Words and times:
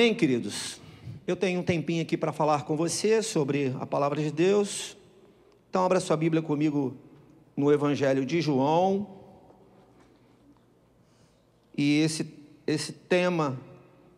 Amém, 0.00 0.14
queridos? 0.14 0.80
Eu 1.26 1.36
tenho 1.36 1.60
um 1.60 1.62
tempinho 1.62 2.00
aqui 2.00 2.16
para 2.16 2.32
falar 2.32 2.64
com 2.64 2.74
você 2.74 3.22
sobre 3.22 3.76
a 3.78 3.84
palavra 3.84 4.22
de 4.22 4.30
Deus. 4.30 4.96
Então, 5.68 5.84
abra 5.84 6.00
sua 6.00 6.16
Bíblia 6.16 6.40
comigo 6.40 6.96
no 7.54 7.70
Evangelho 7.70 8.24
de 8.24 8.40
João. 8.40 9.06
E 11.76 12.00
esse, 12.00 12.26
esse 12.66 12.92
tema 12.94 13.60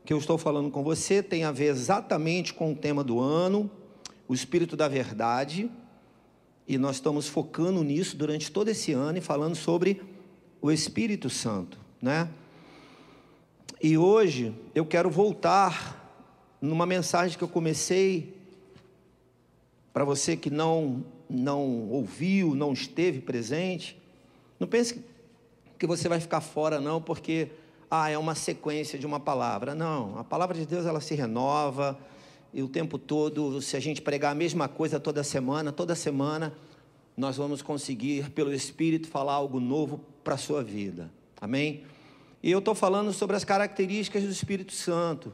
que 0.05 0.13
eu 0.13 0.19
estou 0.19 0.39
falando 0.39 0.71
com 0.71 0.85
você 0.85 1.21
tem 1.21 1.43
a 1.43 1.51
ver 1.51 1.65
exatamente 1.65 2.55
com 2.55 2.71
o 2.71 2.77
tema 2.77 3.03
do 3.03 3.19
ano, 3.19 3.69
o 4.29 4.35
Espírito 4.35 4.77
da 4.77 4.87
Verdade. 4.87 5.69
E 6.69 6.79
nós 6.79 6.95
estamos 6.95 7.27
focando 7.27 7.83
nisso 7.83 8.17
durante 8.17 8.53
todo 8.53 8.69
esse 8.69 8.93
ano 8.93 9.19
e 9.19 9.21
falando 9.21 9.57
sobre 9.57 10.01
o 10.61 10.71
Espírito 10.71 11.29
Santo, 11.29 11.77
né? 12.01 12.29
E 13.83 13.99
hoje 13.99 14.55
eu 14.77 14.87
quero 14.87 15.11
voltar 15.11 15.99
numa 16.61 16.87
mensagem 16.87 17.37
que 17.37 17.43
eu 17.43 17.49
comecei 17.49 18.33
para 19.93 20.05
você 20.05 20.37
que 20.37 20.51
não 20.51 21.05
não 21.29 21.89
ouviu, 21.89 22.55
não 22.55 22.73
esteve 22.73 23.21
presente. 23.21 24.01
Não 24.61 24.69
pense 24.69 25.03
que 25.79 25.87
você 25.87 26.09
vai 26.09 26.21
ficar 26.21 26.41
fora 26.41 26.81
não, 26.81 27.03
porque 27.03 27.49
ah, 27.91 28.09
é 28.09 28.17
uma 28.17 28.37
sequência 28.37 28.97
de 28.99 29.07
uma 29.07 29.19
palavra. 29.19 29.75
Não, 29.75 30.17
a 30.17 30.23
palavra 30.23 30.57
de 30.57 30.65
Deus 30.65 30.87
ela 30.87 31.01
se 31.01 31.17
renova 31.17 31.99
e 32.55 32.63
o 32.63 32.69
tempo 32.69 32.99
todo, 32.99 33.61
se 33.61 33.77
a 33.77 33.81
gente 33.81 34.01
pregar 34.01 34.31
a 34.31 34.35
mesma 34.35 34.69
coisa 34.69 35.01
toda 35.01 35.25
semana, 35.25 35.73
toda 35.73 35.97
semana 35.97 36.55
nós 37.17 37.37
vamos 37.37 37.63
conseguir 37.63 38.31
pelo 38.31 38.55
Espírito 38.55 39.09
falar 39.09 39.33
algo 39.33 39.59
novo 39.59 40.01
para 40.23 40.35
a 40.35 40.39
sua 40.39 40.63
vida. 40.63 41.11
Amém? 41.41 41.83
E 42.43 42.51
eu 42.51 42.59
estou 42.59 42.75
falando 42.75 43.13
sobre 43.13 43.37
as 43.37 43.45
características 43.45 44.25
do 44.25 44.31
Espírito 44.31 44.73
Santo. 44.73 45.33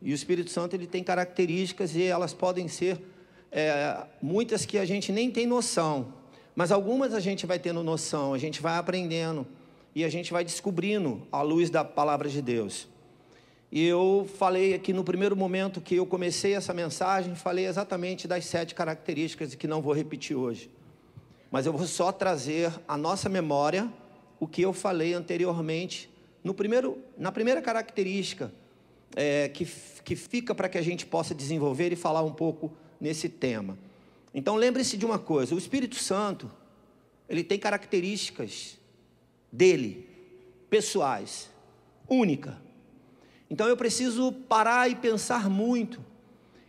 E 0.00 0.12
o 0.12 0.14
Espírito 0.14 0.50
Santo 0.50 0.74
ele 0.74 0.86
tem 0.86 1.04
características 1.04 1.94
e 1.94 2.02
elas 2.02 2.32
podem 2.32 2.66
ser 2.66 2.98
é, 3.52 4.04
muitas 4.22 4.64
que 4.64 4.78
a 4.78 4.84
gente 4.84 5.12
nem 5.12 5.30
tem 5.30 5.46
noção, 5.46 6.12
mas 6.54 6.72
algumas 6.72 7.12
a 7.12 7.20
gente 7.20 7.46
vai 7.46 7.58
tendo 7.58 7.82
noção, 7.82 8.34
a 8.34 8.38
gente 8.38 8.60
vai 8.60 8.76
aprendendo 8.76 9.46
e 9.94 10.04
a 10.04 10.08
gente 10.08 10.32
vai 10.32 10.44
descobrindo 10.44 11.26
à 11.30 11.42
luz 11.42 11.70
da 11.70 11.84
palavra 11.84 12.28
de 12.28 12.42
Deus. 12.42 12.88
E 13.70 13.84
eu 13.84 14.28
falei 14.38 14.74
aqui 14.74 14.92
no 14.92 15.02
primeiro 15.02 15.36
momento 15.36 15.80
que 15.80 15.96
eu 15.96 16.06
comecei 16.06 16.54
essa 16.54 16.72
mensagem, 16.72 17.34
falei 17.34 17.66
exatamente 17.66 18.28
das 18.28 18.46
sete 18.46 18.74
características 18.74 19.54
que 19.54 19.66
não 19.66 19.82
vou 19.82 19.92
repetir 19.92 20.36
hoje, 20.36 20.70
mas 21.50 21.66
eu 21.66 21.72
vou 21.72 21.86
só 21.86 22.12
trazer 22.12 22.72
à 22.86 22.96
nossa 22.96 23.28
memória 23.28 23.90
o 24.38 24.46
que 24.46 24.62
eu 24.62 24.72
falei 24.72 25.14
anteriormente 25.14 26.10
no 26.46 26.54
primeiro, 26.54 27.02
na 27.18 27.32
primeira 27.32 27.60
característica 27.60 28.52
é, 29.16 29.48
que, 29.48 29.66
que 30.04 30.14
fica 30.14 30.54
para 30.54 30.68
que 30.68 30.78
a 30.78 30.82
gente 30.82 31.04
possa 31.04 31.34
desenvolver 31.34 31.92
e 31.92 31.96
falar 31.96 32.22
um 32.22 32.30
pouco 32.30 32.72
nesse 33.00 33.28
tema. 33.28 33.76
Então 34.32 34.54
lembre-se 34.54 34.96
de 34.96 35.04
uma 35.04 35.18
coisa: 35.18 35.56
o 35.56 35.58
Espírito 35.58 35.96
Santo, 35.96 36.48
ele 37.28 37.42
tem 37.42 37.58
características 37.58 38.78
dele, 39.50 40.08
pessoais, 40.70 41.50
única. 42.08 42.62
Então 43.50 43.66
eu 43.66 43.76
preciso 43.76 44.30
parar 44.30 44.88
e 44.88 44.94
pensar 44.94 45.50
muito. 45.50 46.00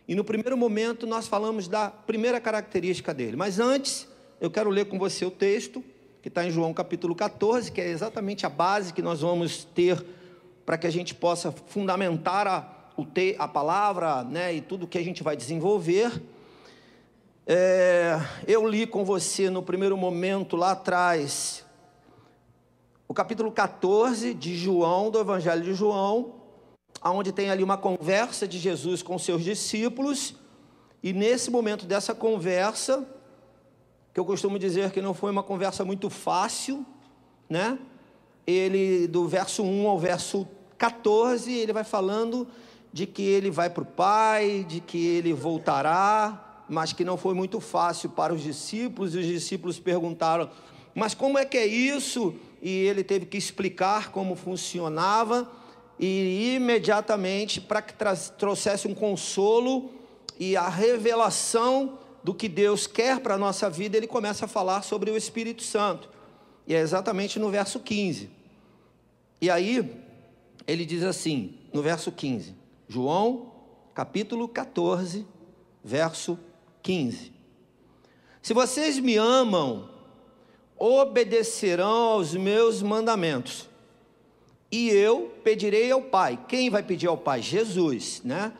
E 0.08 0.14
no 0.16 0.24
primeiro 0.24 0.56
momento 0.56 1.06
nós 1.06 1.28
falamos 1.28 1.68
da 1.68 1.88
primeira 1.88 2.40
característica 2.40 3.14
dele. 3.14 3.36
Mas 3.36 3.60
antes, 3.60 4.08
eu 4.40 4.50
quero 4.50 4.70
ler 4.70 4.86
com 4.86 4.98
você 4.98 5.24
o 5.24 5.30
texto 5.30 5.84
que 6.28 6.30
está 6.30 6.44
em 6.44 6.50
João 6.50 6.74
capítulo 6.74 7.14
14, 7.14 7.72
que 7.72 7.80
é 7.80 7.88
exatamente 7.88 8.44
a 8.44 8.50
base 8.50 8.92
que 8.92 9.00
nós 9.00 9.22
vamos 9.22 9.64
ter 9.64 10.04
para 10.66 10.76
que 10.76 10.86
a 10.86 10.90
gente 10.90 11.14
possa 11.14 11.50
fundamentar 11.50 12.46
a, 12.46 12.68
o 12.98 13.06
te, 13.06 13.34
a 13.38 13.48
palavra 13.48 14.22
né, 14.24 14.52
e 14.52 14.60
tudo 14.60 14.86
que 14.86 14.98
a 14.98 15.02
gente 15.02 15.22
vai 15.22 15.34
desenvolver. 15.34 16.22
É, 17.46 18.20
eu 18.46 18.68
li 18.68 18.86
com 18.86 19.06
você 19.06 19.48
no 19.48 19.62
primeiro 19.62 19.96
momento 19.96 20.54
lá 20.54 20.72
atrás 20.72 21.64
o 23.08 23.14
capítulo 23.14 23.50
14 23.50 24.34
de 24.34 24.54
João, 24.54 25.10
do 25.10 25.18
Evangelho 25.18 25.62
de 25.62 25.72
João, 25.72 26.34
onde 27.02 27.32
tem 27.32 27.48
ali 27.48 27.64
uma 27.64 27.78
conversa 27.78 28.46
de 28.46 28.58
Jesus 28.58 29.02
com 29.02 29.18
seus 29.18 29.42
discípulos, 29.42 30.34
e 31.02 31.14
nesse 31.14 31.50
momento 31.50 31.86
dessa 31.86 32.14
conversa, 32.14 33.08
que 34.18 34.20
eu 34.20 34.24
costumo 34.24 34.58
dizer 34.58 34.90
que 34.90 35.00
não 35.00 35.14
foi 35.14 35.30
uma 35.30 35.44
conversa 35.44 35.84
muito 35.84 36.10
fácil, 36.10 36.84
né? 37.48 37.78
Ele, 38.44 39.06
do 39.06 39.28
verso 39.28 39.62
1 39.62 39.86
ao 39.86 39.96
verso 39.96 40.48
14, 40.76 41.52
ele 41.52 41.72
vai 41.72 41.84
falando 41.84 42.48
de 42.92 43.06
que 43.06 43.22
ele 43.22 43.48
vai 43.48 43.70
para 43.70 43.84
o 43.84 43.86
Pai, 43.86 44.66
de 44.68 44.80
que 44.80 45.06
ele 45.06 45.32
voltará, 45.32 46.64
mas 46.68 46.92
que 46.92 47.04
não 47.04 47.16
foi 47.16 47.32
muito 47.32 47.60
fácil 47.60 48.10
para 48.10 48.34
os 48.34 48.42
discípulos, 48.42 49.14
e 49.14 49.18
os 49.18 49.24
discípulos 49.26 49.78
perguntaram: 49.78 50.50
Mas 50.96 51.14
como 51.14 51.38
é 51.38 51.44
que 51.44 51.56
é 51.56 51.66
isso? 51.66 52.34
E 52.60 52.70
ele 52.70 53.04
teve 53.04 53.24
que 53.24 53.36
explicar 53.36 54.10
como 54.10 54.34
funcionava, 54.34 55.48
e 55.96 56.56
imediatamente, 56.56 57.60
para 57.60 57.80
que 57.80 57.94
trouxesse 58.36 58.88
um 58.88 58.94
consolo 58.96 59.92
e 60.40 60.56
a 60.56 60.68
revelação 60.68 62.00
do 62.28 62.34
que 62.34 62.46
Deus 62.46 62.86
quer 62.86 63.20
para 63.20 63.36
a 63.36 63.38
nossa 63.38 63.70
vida, 63.70 63.96
ele 63.96 64.06
começa 64.06 64.44
a 64.44 64.48
falar 64.48 64.82
sobre 64.82 65.10
o 65.10 65.16
Espírito 65.16 65.62
Santo. 65.62 66.10
E 66.66 66.74
é 66.74 66.78
exatamente 66.78 67.38
no 67.38 67.48
verso 67.48 67.80
15. 67.80 68.28
E 69.40 69.48
aí, 69.48 69.98
ele 70.66 70.84
diz 70.84 71.04
assim, 71.04 71.54
no 71.72 71.80
verso 71.80 72.12
15, 72.12 72.54
João, 72.86 73.50
capítulo 73.94 74.46
14, 74.46 75.26
verso 75.82 76.38
15: 76.82 77.32
Se 78.42 78.52
vocês 78.52 78.98
me 78.98 79.16
amam, 79.16 79.88
obedecerão 80.76 82.08
aos 82.10 82.34
meus 82.34 82.82
mandamentos, 82.82 83.70
e 84.70 84.90
eu 84.90 85.34
pedirei 85.42 85.90
ao 85.90 86.02
Pai. 86.02 86.38
Quem 86.46 86.68
vai 86.68 86.82
pedir 86.82 87.06
ao 87.06 87.16
Pai? 87.16 87.40
Jesus, 87.40 88.20
né? 88.22 88.52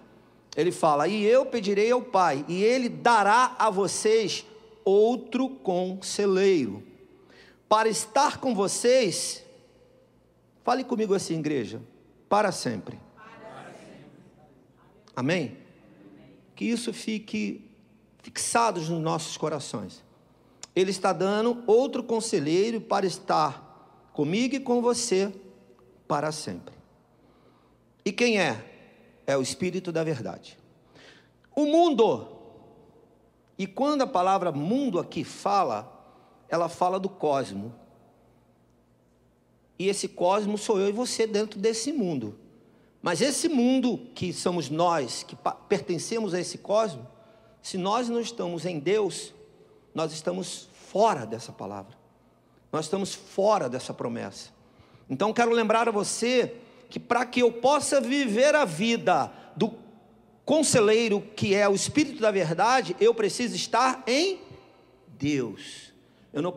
Ele 0.59 0.73
fala: 0.73 1.07
E 1.07 1.25
eu 1.25 1.47
pedirei 1.47 1.93
ao 1.93 2.03
Pai, 2.03 2.45
e 2.49 2.65
ele 2.65 2.89
dará 2.89 3.55
a 3.61 3.71
vocês 3.71 4.45
outro 4.85 5.49
conselheiro, 5.49 6.83
para 7.69 7.89
estar 7.89 8.39
com 8.39 8.57
vocês. 8.57 9.45
Fale 10.65 10.83
comigo 10.83 11.15
assim, 11.15 11.39
igreja, 11.39 11.81
para 12.29 12.51
sempre. 12.51 12.99
Amém? 15.15 15.57
Que 16.57 16.65
isso 16.65 16.93
fique 16.93 17.65
fixado 18.21 18.81
nos 18.81 19.01
nossos 19.01 19.37
corações. 19.37 20.03
Ele 20.75 20.91
está 20.91 21.13
dando 21.13 21.63
outro 21.69 22.03
conselheiro 22.03 22.81
para 22.81 23.07
estar 23.07 24.11
comigo 24.13 24.57
e 24.57 24.61
com 24.61 24.83
você 24.83 25.33
para 26.09 26.33
sempre. 26.33 26.75
E 28.05 28.11
quem 28.11 28.41
é? 28.41 28.78
É 29.29 29.37
o 29.37 29.43
Espírito 29.43 29.93
da 29.93 30.03
Verdade. 30.03 30.59
O 31.55 31.67
mundo, 31.67 32.27
e 33.59 33.67
quando 33.67 34.01
a 34.01 34.07
palavra 34.07 34.51
mundo 34.51 34.99
aqui 34.99 35.23
fala, 35.23 35.93
ela 36.49 36.67
fala 36.67 36.99
do 36.99 37.11
cosmo. 37.11 37.75
E 39.79 39.87
esse 39.87 40.09
cosmo 40.09 40.57
sou 40.57 40.81
eu 40.81 40.89
e 40.89 40.93
você 40.93 41.27
dentro 41.27 41.61
desse 41.61 41.93
mundo. 41.93 42.39
Mas 43.03 43.21
esse 43.21 43.51
mundo 43.51 43.99
que 44.15 44.33
somos 44.33 44.71
nós, 44.71 45.23
que 45.25 45.37
pertencemos 45.69 46.33
a 46.33 46.41
esse 46.41 46.57
cosmo, 46.57 47.07
se 47.61 47.77
nós 47.77 48.09
não 48.09 48.23
estamos 48.23 48.65
em 48.65 48.79
Deus, 48.79 49.35
nós 49.95 50.11
estamos 50.11 50.71
fora 50.73 51.27
dessa 51.27 51.53
palavra. 51.53 51.99
Nós 52.73 52.87
estamos 52.87 53.15
fora 53.15 53.69
dessa 53.69 53.93
promessa. 53.93 54.49
Então 55.09 55.35
quero 55.35 55.51
lembrar 55.51 55.87
a 55.87 55.93
você 55.93 56.63
que 56.89 56.99
para 56.99 57.25
que 57.27 57.41
eu 57.41 57.53
possa 57.53 58.01
viver 58.01 58.55
a 58.55 58.65
vida 58.65 59.31
do 59.57 59.73
conselheiro, 60.45 61.21
que 61.37 61.55
é 61.55 61.69
o 61.69 61.75
Espírito 61.75 62.21
da 62.21 62.31
Verdade, 62.31 62.97
eu 62.99 63.15
preciso 63.15 63.55
estar 63.55 64.03
em 64.07 64.41
Deus. 65.19 65.93
Eu 66.33 66.43
não 66.43 66.55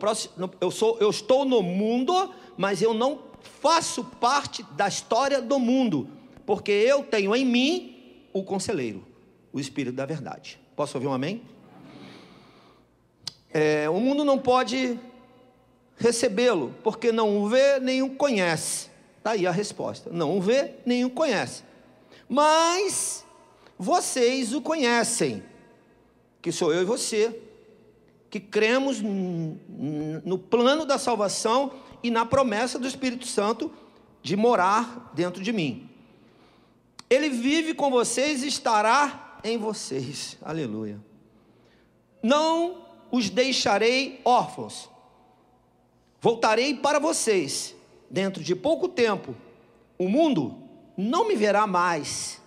eu 0.60 0.70
sou, 0.70 0.98
eu 1.00 1.10
estou 1.10 1.44
no 1.44 1.62
mundo, 1.62 2.32
mas 2.56 2.80
eu 2.80 2.94
não 2.94 3.20
faço 3.60 4.04
parte 4.04 4.62
da 4.72 4.88
história 4.88 5.40
do 5.40 5.58
mundo, 5.58 6.08
porque 6.46 6.70
eu 6.70 7.02
tenho 7.02 7.34
em 7.34 7.44
mim 7.44 8.24
o 8.32 8.42
conselheiro, 8.42 9.04
o 9.52 9.60
Espírito 9.60 9.94
da 9.96 10.06
Verdade. 10.06 10.58
Posso 10.74 10.96
ouvir 10.96 11.08
um 11.08 11.12
amém? 11.12 11.42
É, 13.52 13.90
o 13.90 14.00
mundo 14.00 14.24
não 14.24 14.38
pode 14.38 14.98
recebê-lo, 15.96 16.74
porque 16.82 17.12
não 17.12 17.42
o 17.42 17.48
vê 17.48 17.78
nem 17.78 18.02
o 18.02 18.10
conhece. 18.10 18.91
Está 19.22 19.30
aí 19.30 19.46
a 19.46 19.52
resposta. 19.52 20.10
Não 20.10 20.36
o 20.36 20.40
vê, 20.40 20.74
nem 20.84 21.04
o 21.04 21.10
conhece. 21.10 21.62
Mas 22.28 23.24
vocês 23.78 24.52
o 24.52 24.60
conhecem, 24.60 25.44
que 26.42 26.50
sou 26.50 26.74
eu 26.74 26.82
e 26.82 26.84
você, 26.84 27.40
que 28.28 28.40
cremos 28.40 29.00
no 29.00 30.36
plano 30.36 30.84
da 30.84 30.98
salvação 30.98 31.72
e 32.02 32.10
na 32.10 32.26
promessa 32.26 32.80
do 32.80 32.88
Espírito 32.88 33.24
Santo 33.24 33.72
de 34.20 34.34
morar 34.34 35.12
dentro 35.14 35.40
de 35.40 35.52
mim. 35.52 35.88
Ele 37.08 37.30
vive 37.30 37.74
com 37.74 37.92
vocês 37.92 38.42
e 38.42 38.48
estará 38.48 39.38
em 39.44 39.56
vocês. 39.56 40.36
Aleluia. 40.42 40.98
Não 42.20 42.88
os 43.08 43.30
deixarei 43.30 44.20
órfãos. 44.24 44.90
Voltarei 46.20 46.74
para 46.74 46.98
vocês 46.98 47.76
dentro 48.12 48.44
de 48.44 48.54
pouco 48.54 48.86
tempo. 48.86 49.34
O 49.98 50.06
mundo 50.06 50.58
não 50.96 51.26
me 51.26 51.34
verá 51.34 51.66
mais. 51.66 52.40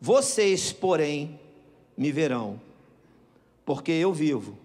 Vocês, 0.00 0.72
porém, 0.72 1.38
me 1.96 2.12
verão. 2.12 2.60
Porque 3.66 3.90
eu 3.90 4.12
vivo, 4.12 4.56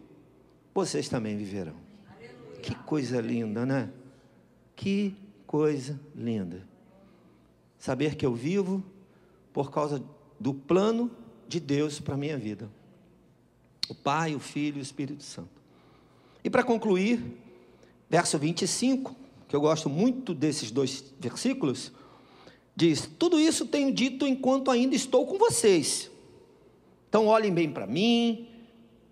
vocês 0.73 1.09
também 1.09 1.35
viverão. 1.35 1.75
Aleluia. 2.07 2.61
Que 2.61 2.75
coisa 2.75 3.19
linda, 3.19 3.65
né? 3.65 3.89
Que 4.75 5.15
coisa 5.47 5.99
linda. 6.15 6.65
Saber 7.79 8.15
que 8.15 8.25
eu 8.25 8.33
vivo 8.33 8.83
por 9.51 9.71
causa 9.71 10.03
do 10.39 10.53
plano 10.53 11.11
de 11.47 11.59
Deus 11.59 11.99
para 11.99 12.15
a 12.15 12.17
minha 12.17 12.37
vida. 12.37 12.69
O 13.89 13.95
Pai, 13.95 14.35
o 14.35 14.39
Filho 14.39 14.77
e 14.77 14.79
o 14.79 14.81
Espírito 14.81 15.23
Santo. 15.23 15.61
E 16.43 16.49
para 16.49 16.63
concluir, 16.63 17.21
verso 18.09 18.37
25, 18.39 19.15
que 19.55 19.57
eu 19.57 19.61
gosto 19.61 19.89
muito 19.89 20.33
desses 20.33 20.69
dois 20.69 21.13
versículos, 21.17 21.89
diz: 22.75 23.09
Tudo 23.17 23.39
isso 23.39 23.65
tenho 23.65 23.89
dito 23.93 24.27
enquanto 24.27 24.69
ainda 24.69 24.93
estou 24.93 25.25
com 25.25 25.37
vocês. 25.37 26.11
Então 27.07 27.27
olhem 27.27 27.53
bem 27.53 27.71
para 27.71 27.87
mim, 27.87 28.49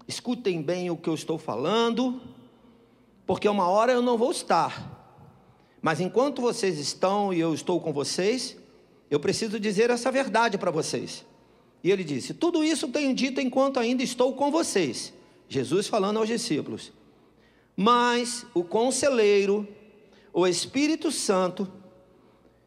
escutem 0.05 0.61
bem 0.61 0.89
o 0.89 0.97
que 0.97 1.07
eu 1.07 1.13
estou 1.13 1.37
falando, 1.37 2.21
porque 3.25 3.47
uma 3.47 3.69
hora 3.69 3.93
eu 3.93 4.01
não 4.01 4.17
vou 4.17 4.31
estar. 4.31 4.91
Mas 5.81 6.01
enquanto 6.01 6.41
vocês 6.41 6.77
estão 6.77 7.33
e 7.33 7.39
eu 7.39 7.53
estou 7.53 7.79
com 7.79 7.93
vocês, 7.93 8.57
eu 9.09 9.21
preciso 9.21 9.57
dizer 9.57 9.89
essa 9.89 10.11
verdade 10.11 10.57
para 10.57 10.71
vocês. 10.71 11.25
E 11.81 11.89
ele 11.89 12.03
disse: 12.03 12.33
Tudo 12.33 12.65
isso 12.65 12.89
tenho 12.89 13.13
dito 13.13 13.39
enquanto 13.39 13.79
ainda 13.79 14.03
estou 14.03 14.33
com 14.33 14.51
vocês. 14.51 15.13
Jesus 15.47 15.87
falando 15.87 16.17
aos 16.17 16.27
discípulos. 16.27 16.91
Mas 17.77 18.45
o 18.53 18.61
conselheiro, 18.61 19.65
o 20.33 20.47
Espírito 20.47 21.11
Santo, 21.11 21.71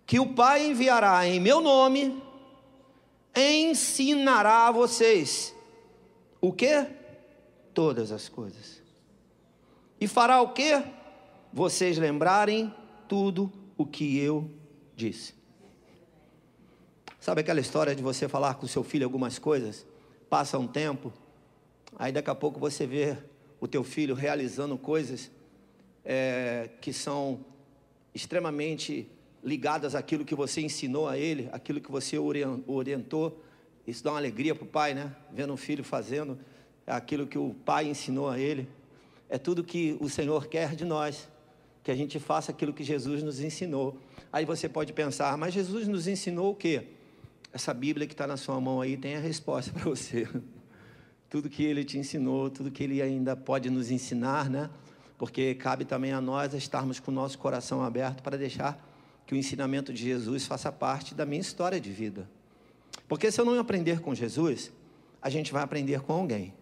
que 0.07 0.21
o 0.21 0.35
Pai 0.35 0.69
enviará 0.69 1.27
em 1.27 1.41
meu 1.41 1.61
nome, 1.61 2.23
ensinará 3.35 4.69
a 4.69 4.71
vocês 4.71 5.55
o 6.41 6.53
que? 6.53 6.87
Todas 7.75 8.13
as 8.13 8.29
coisas. 8.29 8.81
E 10.01 10.07
fará 10.07 10.41
o 10.41 10.53
que? 10.53 10.81
Vocês 11.53 11.99
lembrarem 11.99 12.73
tudo 13.09 13.53
o 13.77 13.85
que 13.85 14.17
eu 14.17 14.49
disse. 14.95 15.35
Sabe 17.19 17.41
aquela 17.41 17.61
história 17.61 17.95
de 17.97 18.03
você 18.03 18.29
falar 18.29 18.55
com 18.55 18.69
seu 18.69 18.85
filho 18.85 19.05
algumas 19.05 19.39
coisas? 19.39 19.85
Passa 20.31 20.59
um 20.59 20.67
tempo, 20.67 21.13
aí 21.99 22.13
daqui 22.13 22.31
a 22.31 22.35
pouco 22.35 22.61
você 22.61 22.87
vê 22.87 23.17
o 23.61 23.67
teu 23.67 23.83
filho 23.83 24.15
realizando 24.15 24.79
coisas 24.79 25.31
é, 26.05 26.71
que 26.81 26.93
são 26.93 27.45
extremamente 28.17 29.07
ligadas 29.45 29.95
àquilo 29.95 30.25
que 30.25 30.35
você 30.35 30.63
ensinou 30.63 31.07
a 31.07 31.19
ele, 31.19 31.49
aquilo 31.53 31.81
que 31.81 31.91
você 31.91 32.19
orientou. 32.19 33.43
Isso 33.87 34.03
dá 34.03 34.11
uma 34.11 34.19
alegria 34.19 34.55
para 34.55 34.65
o 34.65 34.67
pai, 34.67 34.95
né? 34.95 35.15
Vendo 35.33 35.53
o 35.53 35.57
filho 35.57 35.85
fazendo 35.85 36.39
aquilo 36.87 37.27
que 37.27 37.39
o 37.39 37.55
pai 37.65 37.87
ensinou 37.89 38.29
a 38.29 38.39
ele. 38.39 38.69
É 39.29 39.39
tudo 39.39 39.63
que 39.63 39.97
o 40.01 40.09
Senhor 40.09 40.47
quer 40.47 40.75
de 40.75 40.85
nós, 40.85 41.29
que 41.85 41.91
a 41.91 41.95
gente 41.95 42.19
faça 42.19 42.51
aquilo 42.51 42.73
que 42.73 42.83
Jesus 42.83 43.23
nos 43.23 43.39
ensinou. 43.41 43.99
Aí 44.33 44.45
você 44.45 44.69
pode 44.69 44.93
pensar, 44.93 45.37
mas 45.37 45.53
Jesus 45.53 45.87
nos 45.87 46.09
ensinou 46.09 46.53
o 46.53 46.55
quê? 46.55 46.89
Essa 47.53 47.75
Bíblia 47.75 48.07
que 48.07 48.15
está 48.15 48.27
na 48.27 48.37
sua 48.37 48.61
mão 48.61 48.81
aí 48.81 48.97
tem 48.97 49.17
a 49.17 49.21
resposta 49.21 49.71
para 49.79 49.85
você. 49.85 50.27
Tudo 51.29 51.51
que 51.51 51.63
ele 51.63 51.85
te 51.85 51.99
ensinou, 51.99 52.49
tudo 52.49 52.71
que 52.71 52.83
ele 52.83 53.03
ainda 53.03 53.37
pode 53.37 53.69
nos 53.69 53.91
ensinar, 53.91 54.49
né? 54.49 54.71
Porque 55.19 55.55
cabe 55.55 55.85
também 55.85 56.13
a 56.13 56.21
nós 56.21 56.53
estarmos 56.53 57.01
com 57.01 57.11
o 57.11 57.15
nosso 57.15 57.39
coração 57.39 57.83
aberto 57.83 58.23
para 58.23 58.37
deixar 58.37 58.85
que 59.27 59.35
o 59.35 59.37
ensinamento 59.37 59.93
de 59.93 60.03
Jesus 60.03 60.47
faça 60.47 60.71
parte 60.71 61.15
da 61.15 61.27
minha 61.27 61.41
história 61.41 61.81
de 61.81 61.91
vida. 61.91 62.29
Porque 63.09 63.31
se 63.31 63.41
eu 63.41 63.45
não 63.45 63.59
aprender 63.59 64.01
com 64.01 64.15
Jesus, 64.15 64.73
a 65.21 65.31
gente 65.31 65.53
vai 65.53 65.63
aprender 65.63 66.01
com 66.01 66.13
alguém, 66.13 66.55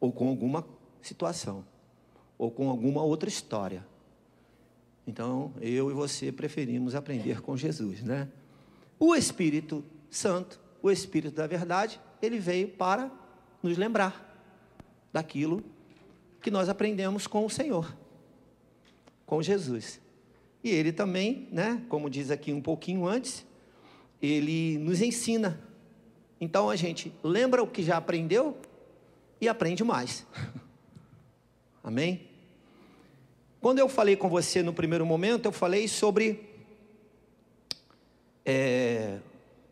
ou 0.00 0.12
com 0.12 0.28
alguma 0.28 0.66
situação, 1.00 1.64
ou 2.36 2.50
com 2.50 2.68
alguma 2.68 3.02
outra 3.02 3.28
história. 3.28 3.86
Então, 5.06 5.52
eu 5.60 5.90
e 5.90 5.94
você 5.94 6.32
preferimos 6.32 6.94
aprender 6.94 7.40
com 7.40 7.56
Jesus, 7.56 8.02
né? 8.02 8.28
O 8.98 9.14
Espírito 9.14 9.84
Santo, 10.10 10.60
o 10.82 10.90
Espírito 10.90 11.36
da 11.36 11.46
verdade, 11.46 12.00
ele 12.20 12.38
veio 12.38 12.68
para 12.68 13.10
nos 13.62 13.78
lembrar 13.78 14.24
daquilo 15.12 15.62
que 16.46 16.50
nós 16.52 16.68
aprendemos 16.68 17.26
com 17.26 17.44
o 17.44 17.50
Senhor, 17.50 17.92
com 19.26 19.42
Jesus. 19.42 20.00
E 20.62 20.70
ele 20.70 20.92
também, 20.92 21.48
né, 21.50 21.82
como 21.88 22.08
diz 22.08 22.30
aqui 22.30 22.52
um 22.52 22.62
pouquinho 22.62 23.04
antes, 23.04 23.44
ele 24.22 24.78
nos 24.78 25.02
ensina. 25.02 25.60
Então 26.40 26.70
a 26.70 26.76
gente 26.76 27.12
lembra 27.20 27.64
o 27.64 27.66
que 27.66 27.82
já 27.82 27.96
aprendeu 27.96 28.56
e 29.40 29.48
aprende 29.48 29.82
mais. 29.82 30.24
Amém? 31.82 32.28
Quando 33.60 33.80
eu 33.80 33.88
falei 33.88 34.14
com 34.14 34.28
você 34.28 34.62
no 34.62 34.72
primeiro 34.72 35.04
momento, 35.04 35.46
eu 35.46 35.52
falei 35.52 35.88
sobre 35.88 36.48
é, 38.44 39.18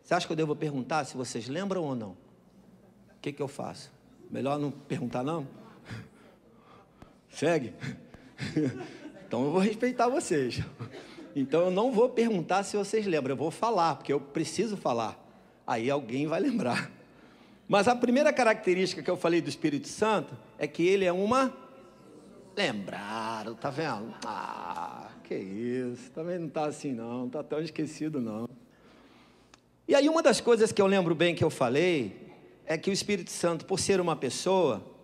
você 0.03 0.13
acha 0.13 0.27
que 0.27 0.33
eu 0.33 0.37
devo 0.37 0.53
perguntar 0.57 1.05
se 1.05 1.15
vocês 1.15 1.47
lembram 1.47 1.85
ou 1.85 1.95
não? 1.95 2.09
O 2.09 3.21
que, 3.21 3.31
que 3.31 3.41
eu 3.41 3.47
faço? 3.47 3.93
Melhor 4.29 4.59
não 4.59 4.71
perguntar, 4.71 5.23
não? 5.23 5.47
Segue? 7.35 7.73
Então 9.27 9.43
eu 9.43 9.51
vou 9.51 9.59
respeitar 9.59 10.07
vocês. 10.07 10.61
Então 11.35 11.61
eu 11.61 11.71
não 11.71 11.91
vou 11.91 12.07
perguntar 12.07 12.63
se 12.63 12.77
vocês 12.77 13.07
lembram, 13.07 13.33
eu 13.33 13.37
vou 13.37 13.49
falar, 13.49 13.95
porque 13.95 14.13
eu 14.13 14.19
preciso 14.19 14.77
falar. 14.77 15.19
Aí 15.65 15.89
alguém 15.89 16.27
vai 16.27 16.39
lembrar. 16.39 16.91
Mas 17.67 17.87
a 17.87 17.95
primeira 17.95 18.31
característica 18.31 19.01
que 19.01 19.09
eu 19.09 19.17
falei 19.17 19.41
do 19.41 19.49
Espírito 19.49 19.87
Santo 19.87 20.37
é 20.59 20.67
que 20.67 20.87
ele 20.87 21.05
é 21.05 21.11
uma. 21.11 21.51
Lembraram, 22.55 23.55
tá 23.55 23.71
vendo? 23.71 24.13
Ah, 24.23 25.09
que 25.23 25.35
isso. 25.35 26.11
Também 26.11 26.37
não 26.37 26.47
está 26.47 26.67
assim, 26.67 26.93
não. 26.93 27.19
Não 27.21 27.27
está 27.27 27.43
tão 27.43 27.59
esquecido, 27.59 28.21
não. 28.21 28.47
E 29.87 29.95
aí, 29.95 30.07
uma 30.07 30.21
das 30.21 30.39
coisas 30.39 30.71
que 30.71 30.81
eu 30.81 30.87
lembro 30.87 31.15
bem 31.15 31.35
que 31.35 31.43
eu 31.43 31.49
falei 31.49 32.15
é 32.65 32.77
que 32.77 32.89
o 32.89 32.93
Espírito 32.93 33.31
Santo, 33.31 33.65
por 33.65 33.79
ser 33.79 33.99
uma 33.99 34.15
pessoa, 34.15 34.94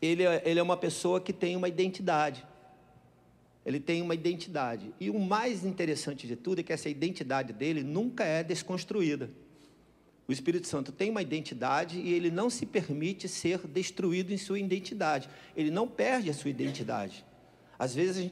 ele 0.00 0.24
é, 0.24 0.42
ele 0.44 0.60
é 0.60 0.62
uma 0.62 0.76
pessoa 0.76 1.20
que 1.20 1.32
tem 1.32 1.56
uma 1.56 1.68
identidade. 1.68 2.46
Ele 3.64 3.80
tem 3.80 4.00
uma 4.00 4.14
identidade. 4.14 4.94
E 4.98 5.10
o 5.10 5.18
mais 5.18 5.64
interessante 5.64 6.26
de 6.26 6.36
tudo 6.36 6.60
é 6.60 6.62
que 6.62 6.72
essa 6.72 6.88
identidade 6.88 7.52
dele 7.52 7.82
nunca 7.82 8.24
é 8.24 8.42
desconstruída. 8.42 9.30
O 10.26 10.32
Espírito 10.32 10.66
Santo 10.66 10.92
tem 10.92 11.10
uma 11.10 11.22
identidade 11.22 11.98
e 11.98 12.12
ele 12.12 12.30
não 12.30 12.50
se 12.50 12.66
permite 12.66 13.28
ser 13.28 13.58
destruído 13.66 14.32
em 14.32 14.36
sua 14.36 14.58
identidade. 14.58 15.28
Ele 15.56 15.70
não 15.70 15.88
perde 15.88 16.30
a 16.30 16.34
sua 16.34 16.50
identidade. 16.50 17.24
Às 17.78 17.94
vezes, 17.94 18.30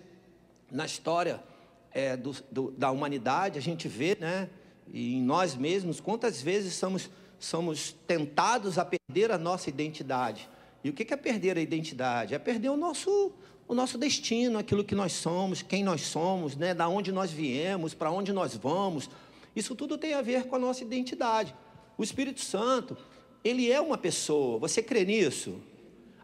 na 0.70 0.85
história 0.85 1.42
é, 1.90 2.16
do, 2.16 2.37
do, 2.50 2.70
da 2.73 2.90
humanidade, 2.90 3.58
a 3.58 3.62
gente 3.62 3.88
vê, 3.88 4.16
né? 4.20 4.50
em 4.92 5.23
nós 5.23 5.54
mesmos, 5.54 6.00
quantas 6.00 6.42
vezes 6.42 6.75
somos, 6.75 7.11
somos 7.38 7.92
tentados 8.06 8.78
a 8.78 8.85
perder 8.85 9.32
a 9.32 9.38
nossa 9.38 9.70
identidade. 9.70 10.49
E 10.86 10.90
o 10.90 10.92
que 10.92 11.12
é 11.12 11.16
perder 11.16 11.58
a 11.58 11.60
identidade? 11.60 12.32
É 12.32 12.38
perder 12.38 12.68
o 12.68 12.76
nosso, 12.76 13.32
o 13.66 13.74
nosso 13.74 13.98
destino, 13.98 14.56
aquilo 14.56 14.84
que 14.84 14.94
nós 14.94 15.12
somos, 15.14 15.60
quem 15.60 15.82
nós 15.82 16.02
somos, 16.02 16.54
né? 16.54 16.72
da 16.72 16.88
onde 16.88 17.10
nós 17.10 17.32
viemos, 17.32 17.92
para 17.92 18.08
onde 18.08 18.32
nós 18.32 18.54
vamos. 18.54 19.10
Isso 19.56 19.74
tudo 19.74 19.98
tem 19.98 20.14
a 20.14 20.22
ver 20.22 20.44
com 20.44 20.54
a 20.54 20.60
nossa 20.60 20.84
identidade. 20.84 21.52
O 21.98 22.04
Espírito 22.04 22.40
Santo, 22.40 22.96
ele 23.42 23.68
é 23.68 23.80
uma 23.80 23.98
pessoa, 23.98 24.60
você 24.60 24.80
crê 24.80 25.04
nisso? 25.04 25.58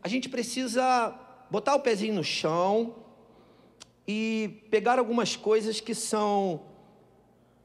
A 0.00 0.06
gente 0.06 0.28
precisa 0.28 1.12
botar 1.50 1.74
o 1.74 1.80
pezinho 1.80 2.14
no 2.14 2.22
chão 2.22 2.94
e 4.06 4.60
pegar 4.70 5.00
algumas 5.00 5.34
coisas 5.34 5.80
que 5.80 5.92
são 5.92 6.62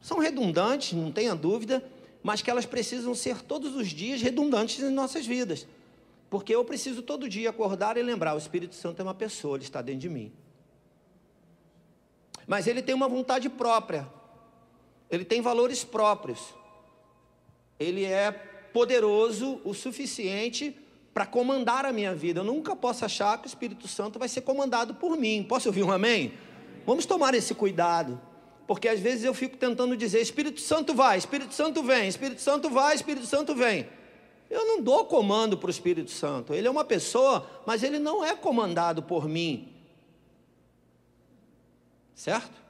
são 0.01 0.17
redundantes, 0.17 0.93
não 0.93 1.11
tenha 1.11 1.35
dúvida, 1.35 1.87
mas 2.23 2.41
que 2.41 2.49
elas 2.49 2.65
precisam 2.65 3.13
ser 3.13 3.43
todos 3.43 3.75
os 3.75 3.89
dias 3.89 4.19
redundantes 4.19 4.79
em 4.79 4.89
nossas 4.89 5.27
vidas. 5.27 5.67
Porque 6.29 6.53
eu 6.53 6.63
preciso 6.65 7.01
todo 7.01 7.29
dia 7.29 7.49
acordar 7.49 7.97
e 7.97 8.01
lembrar: 8.01 8.35
o 8.35 8.37
Espírito 8.37 8.75
Santo 8.75 8.99
é 8.99 9.03
uma 9.03 9.13
pessoa, 9.13 9.57
ele 9.57 9.63
está 9.63 9.81
dentro 9.81 10.01
de 10.01 10.09
mim. 10.09 10.31
Mas 12.45 12.67
ele 12.67 12.81
tem 12.81 12.95
uma 12.95 13.07
vontade 13.07 13.49
própria, 13.49 14.07
ele 15.09 15.25
tem 15.25 15.41
valores 15.41 15.83
próprios, 15.83 16.53
ele 17.79 18.05
é 18.05 18.31
poderoso 18.31 19.61
o 19.63 19.73
suficiente 19.73 20.77
para 21.13 21.25
comandar 21.25 21.85
a 21.85 21.91
minha 21.91 22.13
vida. 22.13 22.41
Eu 22.41 22.43
nunca 22.43 22.75
posso 22.75 23.03
achar 23.03 23.37
que 23.39 23.47
o 23.47 23.49
Espírito 23.49 23.87
Santo 23.87 24.19
vai 24.19 24.29
ser 24.29 24.41
comandado 24.41 24.95
por 24.95 25.17
mim. 25.17 25.43
Posso 25.43 25.67
ouvir 25.69 25.83
um 25.83 25.91
amém? 25.91 26.33
Vamos 26.85 27.05
tomar 27.05 27.33
esse 27.33 27.53
cuidado 27.53 28.21
Porque 28.67 28.87
às 28.87 28.99
vezes 28.99 29.23
eu 29.23 29.33
fico 29.33 29.55
tentando 29.55 29.95
dizer: 29.95 30.21
Espírito 30.21 30.59
Santo 30.59 30.93
vai, 30.93 31.17
Espírito 31.17 31.53
Santo 31.53 31.81
vem, 31.81 32.07
Espírito 32.09 32.41
Santo 32.41 32.69
vai, 32.69 32.93
Espírito 32.93 33.25
Santo 33.25 33.55
vem. 33.55 33.87
Eu 34.49 34.65
não 34.65 34.81
dou 34.81 35.05
comando 35.05 35.57
para 35.57 35.67
o 35.67 35.71
Espírito 35.71 36.11
Santo. 36.11 36.53
Ele 36.53 36.67
é 36.67 36.71
uma 36.71 36.85
pessoa, 36.85 37.45
mas 37.65 37.83
ele 37.83 37.99
não 37.99 38.23
é 38.23 38.35
comandado 38.35 39.03
por 39.03 39.27
mim. 39.27 39.73
Certo? 42.15 42.67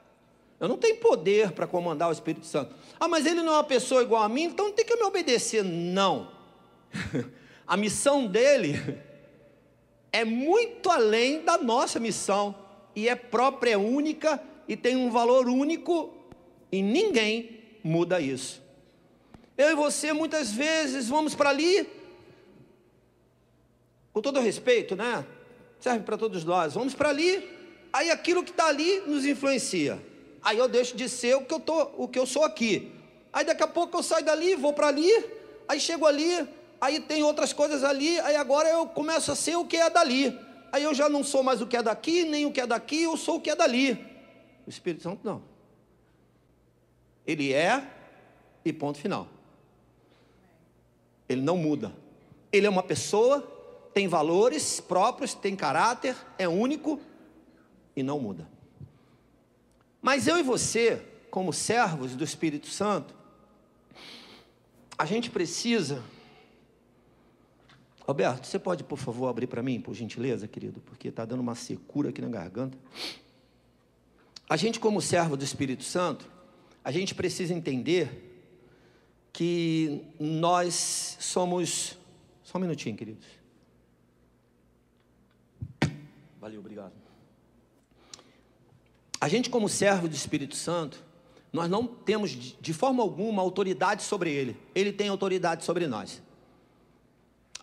Eu 0.60 0.68
não 0.68 0.78
tenho 0.78 0.98
poder 0.98 1.52
para 1.52 1.68
comandar 1.68 2.10
o 2.10 2.12
Espírito 2.12 2.46
Santo. 2.46 2.74
Ah, 3.00 3.08
mas 3.08 3.26
ele 3.26 3.42
não 3.42 3.54
é 3.54 3.58
uma 3.58 3.64
pessoa 3.64 4.02
igual 4.02 4.24
a 4.24 4.30
mim, 4.30 4.44
então 4.44 4.72
tem 4.72 4.86
que 4.86 4.96
me 4.96 5.04
obedecer. 5.04 5.64
Não. 5.64 6.32
a 7.66 7.78
missão 7.78 8.26
dele 8.26 8.74
é 10.12 10.26
muito 10.26 10.90
além 10.90 11.44
da 11.44 11.60
nossa 11.60 12.00
missão 12.00 12.56
e 12.96 13.08
é 13.08 13.16
própria, 13.16 13.74
é 13.74 13.78
única 13.78 14.42
e 14.68 14.76
tem 14.76 14.96
um 14.96 15.12
valor 15.12 15.48
único 15.48 16.14
e 16.72 16.82
ninguém 16.82 17.60
muda 17.84 18.20
isso. 18.20 18.62
Eu 19.58 19.72
e 19.72 19.76
você 19.76 20.14
muitas 20.14 20.52
vezes 20.52 21.08
vamos 21.08 21.34
para 21.34 21.50
ali, 21.50 21.90
com 24.14 24.22
todo 24.22 24.40
respeito, 24.40 24.96
né? 24.96 25.26
Serve 25.80 26.02
para 26.02 26.18
todos 26.18 26.44
nós. 26.44 26.74
Vamos 26.76 26.94
para 26.94 27.10
ali, 27.10 27.48
aí 27.92 28.12
aquilo 28.12 28.44
que 28.44 28.52
está 28.52 28.68
ali 28.68 29.02
nos 29.02 29.26
influencia. 29.26 30.02
Aí 30.44 30.58
eu 30.58 30.68
deixo 30.68 30.96
de 30.96 31.10
ser 31.10 31.36
o 31.36 31.44
que 31.44 31.54
eu 31.54 31.60
tô, 31.60 31.90
o 31.98 32.08
que 32.08 32.20
eu 32.20 32.26
sou 32.26 32.44
aqui. 32.44 32.92
Aí 33.34 33.44
daqui 33.44 33.64
a 33.64 33.68
pouco 33.68 33.98
eu 33.98 34.04
saio 34.04 34.24
dali, 34.24 34.56
vou 34.56 34.74
para 34.74 34.88
ali, 34.88 35.12
aí 35.68 35.80
chego 35.80 36.06
ali, 36.06 36.48
aí 36.80 37.00
tem 37.00 37.24
outras 37.24 37.52
coisas 37.52 37.84
ali, 37.84 38.20
aí 38.22 38.36
agora 38.36 38.70
eu 38.70 38.86
começo 38.88 39.32
a 39.32 39.36
ser 39.36 39.56
o 39.56 39.66
que 39.66 39.78
é 39.78 39.90
dali. 39.90 40.38
Aí 40.72 40.84
eu 40.84 40.94
já 40.94 41.10
não 41.10 41.24
sou 41.24 41.42
mais 41.42 41.62
o 41.62 41.68
que 41.68 41.78
é 41.78 41.84
daqui, 41.84 42.24
nem 42.24 42.46
o 42.46 42.52
que 42.52 42.62
é 42.62 42.68
daqui, 42.68 43.04
eu 43.04 43.18
sou 43.18 43.38
o 43.38 43.42
que 43.42 43.50
é 43.50 43.56
dali. 43.56 43.94
O 44.66 44.70
Espírito 44.70 45.04
Santo 45.04 45.22
não. 45.24 45.42
Ele 47.26 47.54
é 47.54 47.86
e 48.64 48.72
ponto 48.72 48.98
final. 48.98 49.37
Ele 51.28 51.42
não 51.42 51.58
muda. 51.58 51.94
Ele 52.52 52.66
é 52.66 52.70
uma 52.70 52.84
pessoa, 52.84 53.42
tem 53.94 54.08
valores 54.08 54.80
próprios, 54.80 55.34
tem 55.34 55.56
caráter, 55.56 56.16
é 56.38 56.48
único 56.48 57.00
e 57.96 58.04
não 58.04 58.20
muda. 58.20 58.48
Mas 60.02 60.28
eu 60.28 60.38
e 60.38 60.44
você, 60.44 61.02
como 61.30 61.52
servos 61.52 62.16
do 62.16 62.24
Espírito 62.24 62.68
Santo, 62.68 63.14
a 64.98 65.06
gente 65.06 65.30
precisa. 65.30 66.02
Roberto, 68.02 68.48
você 68.48 68.58
pode, 68.58 68.84
por 68.84 68.98
favor, 68.98 69.28
abrir 69.28 69.48
para 69.48 69.62
mim, 69.62 69.82
por 69.82 69.94
gentileza, 69.94 70.48
querido, 70.48 70.80
porque 70.82 71.10
está 71.10 71.26
dando 71.26 71.42
uma 71.42 71.56
secura 71.56 72.10
aqui 72.10 72.22
na 72.22 72.30
garganta. 72.30 72.78
A 74.50 74.56
gente, 74.56 74.80
como 74.80 75.02
servo 75.02 75.36
do 75.36 75.44
Espírito 75.44 75.84
Santo, 75.84 76.26
a 76.84 76.92
gente 76.92 77.14
precisa 77.14 77.54
entender 77.54 78.37
que 79.34 80.04
nós 80.20 81.18
somos. 81.20 81.98
Só 82.44 82.58
um 82.58 82.62
minutinho, 82.62 82.96
queridos. 82.96 83.26
Valeu, 86.40 86.60
obrigado. 86.60 86.94
A 89.20 89.28
gente, 89.28 89.50
como 89.50 89.68
servo 89.68 90.08
do 90.08 90.16
Espírito 90.16 90.56
Santo, 90.56 91.04
nós 91.52 91.70
não 91.70 91.88
temos 91.88 92.32
de 92.32 92.74
forma 92.74 93.02
alguma 93.02 93.42
autoridade 93.42 94.04
sobre 94.04 94.32
ele, 94.32 94.58
ele 94.76 94.92
tem 94.92 95.10
autoridade 95.10 95.66
sobre 95.66 95.88
nós. 95.88 96.22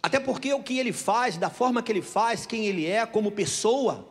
Até 0.02 0.20
porque 0.20 0.52
o 0.52 0.62
que 0.62 0.78
ele 0.78 0.92
faz, 0.92 1.36
da 1.38 1.48
forma 1.48 1.82
que 1.82 1.90
ele 1.90 2.02
faz, 2.02 2.44
quem 2.44 2.66
ele 2.66 2.84
é 2.84 3.06
como 3.06 3.30
pessoa, 3.30 4.06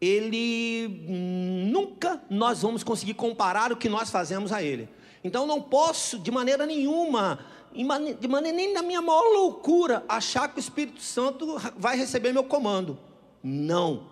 ele 0.00 0.88
nunca 1.08 2.22
nós 2.28 2.60
vamos 2.60 2.84
conseguir 2.84 3.14
comparar 3.14 3.72
o 3.72 3.76
que 3.76 3.88
nós 3.88 4.10
fazemos 4.10 4.52
a 4.52 4.62
ele. 4.62 4.88
Então 5.22 5.46
não 5.46 5.60
posso 5.60 6.18
de 6.18 6.30
maneira 6.30 6.66
nenhuma, 6.66 7.44
de 7.72 8.28
maneira 8.28 8.56
nem 8.56 8.72
na 8.72 8.82
minha 8.82 9.02
maior 9.02 9.24
loucura, 9.32 10.04
achar 10.08 10.48
que 10.48 10.58
o 10.58 10.60
Espírito 10.60 11.00
Santo 11.00 11.58
vai 11.76 11.96
receber 11.96 12.32
meu 12.32 12.44
comando. 12.44 12.98
Não. 13.42 14.08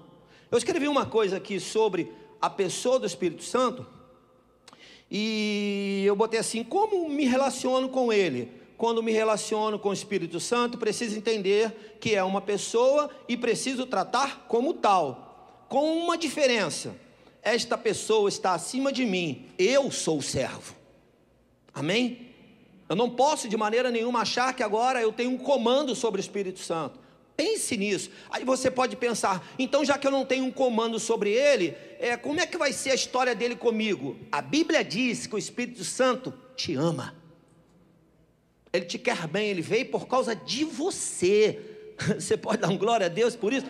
Eu 0.50 0.58
escrevi 0.58 0.88
uma 0.88 1.06
coisa 1.06 1.36
aqui 1.36 1.58
sobre 1.58 2.12
a 2.40 2.50
pessoa 2.50 2.98
do 2.98 3.06
Espírito 3.06 3.42
Santo 3.42 3.86
e 5.10 6.02
eu 6.06 6.16
botei 6.16 6.40
assim: 6.40 6.64
como 6.64 7.08
me 7.08 7.24
relaciono 7.24 7.88
com 7.88 8.12
ele? 8.12 8.50
Quando 8.76 9.02
me 9.02 9.12
relaciono 9.12 9.78
com 9.78 9.90
o 9.90 9.92
Espírito 9.92 10.40
Santo, 10.40 10.76
preciso 10.76 11.16
entender 11.16 11.96
que 12.00 12.14
é 12.14 12.22
uma 12.24 12.40
pessoa 12.40 13.08
e 13.28 13.36
preciso 13.36 13.86
tratar 13.86 14.46
como 14.48 14.74
tal 14.74 15.64
com 15.68 15.96
uma 15.96 16.18
diferença: 16.18 16.96
esta 17.42 17.78
pessoa 17.78 18.28
está 18.28 18.54
acima 18.54 18.92
de 18.92 19.06
mim, 19.06 19.46
eu 19.58 19.90
sou 19.90 20.18
o 20.18 20.22
servo. 20.22 20.74
Amém? 21.74 22.28
Eu 22.88 22.94
não 22.94 23.10
posso 23.10 23.48
de 23.48 23.56
maneira 23.56 23.90
nenhuma 23.90 24.20
achar 24.20 24.54
que 24.54 24.62
agora 24.62 25.00
eu 25.00 25.12
tenho 25.12 25.30
um 25.30 25.38
comando 25.38 25.94
sobre 25.94 26.20
o 26.20 26.22
Espírito 26.22 26.60
Santo. 26.60 27.00
Pense 27.36 27.76
nisso. 27.76 28.10
Aí 28.30 28.44
você 28.44 28.70
pode 28.70 28.94
pensar, 28.94 29.44
então 29.58 29.84
já 29.84 29.98
que 29.98 30.06
eu 30.06 30.10
não 30.10 30.24
tenho 30.24 30.44
um 30.44 30.52
comando 30.52 31.00
sobre 31.00 31.30
ele, 31.32 31.74
é, 31.98 32.16
como 32.16 32.38
é 32.38 32.46
que 32.46 32.56
vai 32.56 32.72
ser 32.72 32.90
a 32.90 32.94
história 32.94 33.34
dele 33.34 33.56
comigo? 33.56 34.16
A 34.30 34.40
Bíblia 34.40 34.84
diz 34.84 35.26
que 35.26 35.34
o 35.34 35.38
Espírito 35.38 35.82
Santo 35.82 36.32
te 36.54 36.74
ama. 36.74 37.14
Ele 38.72 38.84
te 38.84 38.98
quer 38.98 39.26
bem, 39.26 39.48
ele 39.48 39.62
veio 39.62 39.86
por 39.86 40.06
causa 40.06 40.34
de 40.34 40.64
você. 40.64 41.60
Você 42.18 42.36
pode 42.36 42.58
dar 42.58 42.68
um 42.68 42.76
glória 42.76 43.06
a 43.06 43.08
Deus 43.08 43.36
por 43.36 43.52
isso? 43.52 43.66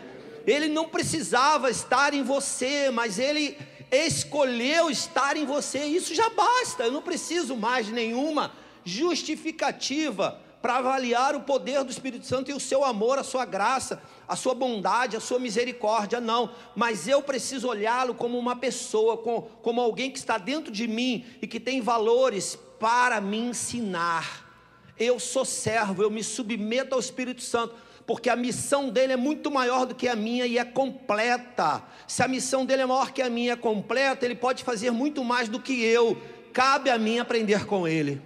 ele 0.46 0.68
não 0.68 0.88
precisava 0.88 1.70
estar 1.70 2.12
em 2.12 2.22
você, 2.22 2.90
mas 2.90 3.18
ele 3.18 3.56
escolheu 3.96 4.90
estar 4.90 5.36
em 5.36 5.44
você. 5.44 5.84
Isso 5.84 6.14
já 6.14 6.28
basta. 6.30 6.84
Eu 6.84 6.92
não 6.92 7.02
preciso 7.02 7.56
mais 7.56 7.88
nenhuma 7.88 8.52
justificativa 8.84 10.40
para 10.60 10.76
avaliar 10.76 11.36
o 11.36 11.42
poder 11.42 11.84
do 11.84 11.90
Espírito 11.90 12.24
Santo 12.24 12.50
e 12.50 12.54
o 12.54 12.58
seu 12.58 12.84
amor, 12.84 13.18
a 13.18 13.22
sua 13.22 13.44
graça, 13.44 14.02
a 14.26 14.34
sua 14.34 14.54
bondade, 14.54 15.14
a 15.14 15.20
sua 15.20 15.38
misericórdia, 15.38 16.22
não. 16.22 16.50
Mas 16.74 17.06
eu 17.06 17.20
preciso 17.20 17.68
olhá-lo 17.68 18.14
como 18.14 18.38
uma 18.38 18.56
pessoa, 18.56 19.18
como 19.18 19.80
alguém 19.80 20.10
que 20.10 20.18
está 20.18 20.38
dentro 20.38 20.72
de 20.72 20.88
mim 20.88 21.26
e 21.42 21.46
que 21.46 21.60
tem 21.60 21.82
valores 21.82 22.58
para 22.80 23.20
me 23.20 23.36
ensinar. 23.36 24.50
Eu 24.98 25.20
sou 25.20 25.44
servo, 25.44 26.02
eu 26.02 26.10
me 26.10 26.24
submeto 26.24 26.94
ao 26.94 27.00
Espírito 27.00 27.42
Santo 27.42 27.74
porque 28.06 28.28
a 28.28 28.36
missão 28.36 28.90
dele 28.90 29.14
é 29.14 29.16
muito 29.16 29.50
maior 29.50 29.86
do 29.86 29.94
que 29.94 30.08
a 30.08 30.16
minha 30.16 30.46
e 30.46 30.58
é 30.58 30.64
completa. 30.64 31.82
Se 32.06 32.22
a 32.22 32.28
missão 32.28 32.66
dele 32.66 32.82
é 32.82 32.86
maior 32.86 33.12
que 33.12 33.22
a 33.22 33.30
minha 33.30 33.54
é 33.54 33.56
completa, 33.56 34.24
ele 34.24 34.34
pode 34.34 34.62
fazer 34.62 34.90
muito 34.90 35.24
mais 35.24 35.48
do 35.48 35.58
que 35.58 35.82
eu. 35.82 36.20
Cabe 36.52 36.90
a 36.90 36.98
mim 36.98 37.18
aprender 37.18 37.64
com 37.64 37.88
ele. 37.88 38.20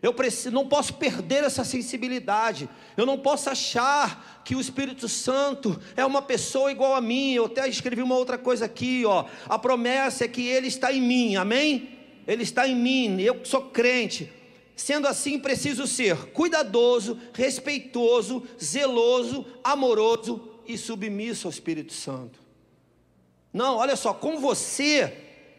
Eu 0.00 0.14
preciso, 0.14 0.52
não 0.52 0.66
posso 0.66 0.94
perder 0.94 1.44
essa 1.44 1.64
sensibilidade. 1.64 2.68
Eu 2.96 3.04
não 3.04 3.18
posso 3.18 3.50
achar 3.50 4.42
que 4.44 4.54
o 4.54 4.60
Espírito 4.60 5.08
Santo 5.08 5.78
é 5.96 6.06
uma 6.06 6.22
pessoa 6.22 6.70
igual 6.70 6.94
a 6.94 7.00
mim. 7.00 7.32
Eu 7.32 7.46
até 7.46 7.68
escrevi 7.68 8.00
uma 8.00 8.14
outra 8.14 8.38
coisa 8.38 8.64
aqui, 8.64 9.04
ó. 9.04 9.24
A 9.48 9.58
promessa 9.58 10.24
é 10.24 10.28
que 10.28 10.46
ele 10.46 10.68
está 10.68 10.92
em 10.92 11.02
mim. 11.02 11.36
Amém? 11.36 11.90
Ele 12.26 12.44
está 12.44 12.66
em 12.66 12.76
mim. 12.76 13.20
Eu 13.20 13.40
sou 13.44 13.62
crente. 13.62 14.32
Sendo 14.78 15.08
assim, 15.08 15.40
preciso 15.40 15.88
ser 15.88 16.30
cuidadoso, 16.30 17.18
respeitoso, 17.34 18.46
zeloso, 18.62 19.44
amoroso 19.64 20.40
e 20.64 20.78
submisso 20.78 21.48
ao 21.48 21.50
Espírito 21.50 21.92
Santo. 21.92 22.38
Não, 23.52 23.78
olha 23.78 23.96
só, 23.96 24.14
com 24.14 24.38
você 24.38 25.18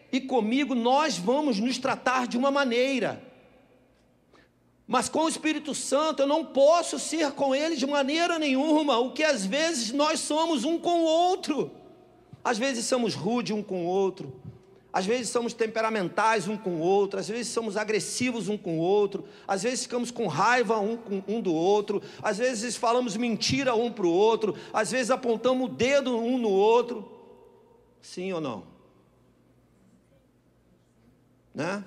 e 0.09 0.21
comigo 0.21 0.73
nós 0.73 1.17
vamos 1.17 1.59
nos 1.59 1.77
tratar 1.77 2.27
de 2.27 2.37
uma 2.37 2.49
maneira. 2.49 3.21
Mas 4.87 5.09
com 5.09 5.25
o 5.25 5.29
Espírito 5.29 5.75
Santo 5.75 6.21
eu 6.21 6.27
não 6.27 6.45
posso 6.45 6.97
ser 6.97 7.33
com 7.33 7.53
ele 7.53 7.75
de 7.75 7.85
maneira 7.85 8.39
nenhuma, 8.39 8.99
o 8.99 9.11
que 9.11 9.25
às 9.25 9.45
vezes 9.45 9.91
nós 9.91 10.21
somos 10.21 10.63
um 10.63 10.79
com 10.79 11.01
o 11.01 11.03
outro. 11.03 11.69
Às 12.41 12.57
vezes 12.57 12.85
somos 12.85 13.15
rude 13.15 13.51
um 13.51 13.61
com 13.61 13.83
o 13.83 13.87
outro, 13.87 14.33
às 14.91 15.05
vezes 15.05 15.29
somos 15.29 15.53
temperamentais 15.53 16.47
um 16.47 16.57
com 16.57 16.71
o 16.71 16.79
outro, 16.79 17.19
às 17.19 17.27
vezes 17.27 17.51
somos 17.51 17.77
agressivos 17.77 18.49
um 18.49 18.57
com 18.57 18.79
o 18.79 18.81
outro, 18.81 19.23
às 19.47 19.61
vezes 19.61 19.83
ficamos 19.83 20.09
com 20.09 20.25
raiva 20.25 20.79
um, 20.79 20.97
com, 20.97 21.23
um 21.27 21.39
do 21.39 21.53
outro, 21.53 22.01
às 22.23 22.39
vezes 22.39 22.75
falamos 22.75 23.15
mentira 23.15 23.75
um 23.75 23.91
para 23.91 24.07
o 24.07 24.11
outro, 24.11 24.55
às 24.73 24.89
vezes 24.89 25.11
apontamos 25.11 25.69
o 25.69 25.71
dedo 25.71 26.17
um 26.17 26.39
no 26.39 26.49
outro. 26.49 27.07
Sim 28.01 28.33
ou 28.33 28.41
não? 28.41 28.63
Né? 31.53 31.83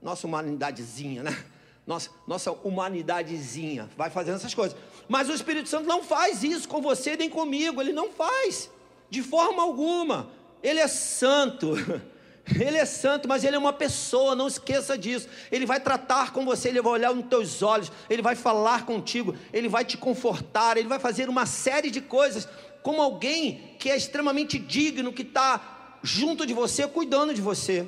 Nossa 0.00 0.26
humanidadezinha, 0.26 1.22
né? 1.22 1.44
Nossa, 1.86 2.10
nossa 2.26 2.52
humanidadezinha 2.52 3.90
vai 3.96 4.08
fazendo 4.08 4.36
essas 4.36 4.54
coisas. 4.54 4.78
Mas 5.08 5.28
o 5.28 5.32
Espírito 5.34 5.68
Santo 5.68 5.86
não 5.86 6.02
faz 6.02 6.42
isso 6.42 6.66
com 6.68 6.80
você 6.80 7.16
nem 7.16 7.28
comigo, 7.28 7.82
ele 7.82 7.92
não 7.92 8.10
faz, 8.10 8.70
de 9.10 9.22
forma 9.22 9.62
alguma. 9.62 10.30
Ele 10.62 10.80
é 10.80 10.88
santo. 10.88 11.72
Ele 12.58 12.76
é 12.76 12.84
santo, 12.84 13.28
mas 13.28 13.44
ele 13.44 13.56
é 13.56 13.58
uma 13.58 13.72
pessoa, 13.72 14.34
não 14.34 14.48
esqueça 14.48 14.96
disso. 14.96 15.28
Ele 15.52 15.66
vai 15.66 15.78
tratar 15.78 16.32
com 16.32 16.44
você, 16.44 16.68
ele 16.68 16.82
vai 16.82 16.92
olhar 16.92 17.14
nos 17.14 17.26
teus 17.26 17.62
olhos, 17.62 17.92
ele 18.08 18.22
vai 18.22 18.34
falar 18.34 18.84
contigo, 18.84 19.34
ele 19.52 19.68
vai 19.68 19.84
te 19.84 19.96
confortar, 19.96 20.76
ele 20.76 20.88
vai 20.88 20.98
fazer 20.98 21.28
uma 21.28 21.46
série 21.46 21.90
de 21.90 22.00
coisas 22.00 22.48
como 22.82 23.00
alguém 23.02 23.74
que 23.78 23.90
é 23.90 23.96
extremamente 23.96 24.58
digno, 24.58 25.12
que 25.12 25.22
está 25.22 25.98
junto 26.02 26.46
de 26.46 26.54
você, 26.54 26.86
cuidando 26.86 27.34
de 27.34 27.40
você. 27.40 27.86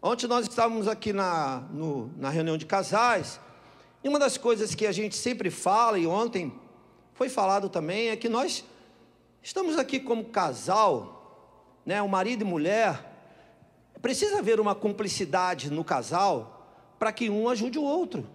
Ontem 0.00 0.26
nós 0.26 0.46
estávamos 0.46 0.86
aqui 0.86 1.12
na, 1.12 1.62
no, 1.72 2.10
na 2.16 2.30
reunião 2.30 2.56
de 2.56 2.66
casais, 2.66 3.40
e 4.02 4.08
uma 4.08 4.18
das 4.18 4.36
coisas 4.36 4.74
que 4.74 4.86
a 4.86 4.92
gente 4.92 5.16
sempre 5.16 5.50
fala, 5.50 5.98
e 5.98 6.06
ontem 6.06 6.52
foi 7.14 7.28
falado 7.28 7.68
também, 7.68 8.10
é 8.10 8.16
que 8.16 8.28
nós 8.28 8.64
estamos 9.42 9.78
aqui 9.78 9.98
como 9.98 10.24
casal, 10.26 11.74
né, 11.86 12.00
o 12.02 12.08
marido 12.08 12.42
e 12.42 12.44
mulher, 12.44 13.13
precisa 14.04 14.40
haver 14.40 14.60
uma 14.60 14.74
cumplicidade 14.74 15.70
no 15.70 15.82
casal 15.82 16.94
para 16.98 17.10
que 17.10 17.30
um 17.30 17.48
ajude 17.48 17.78
o 17.78 17.82
outro. 17.82 18.28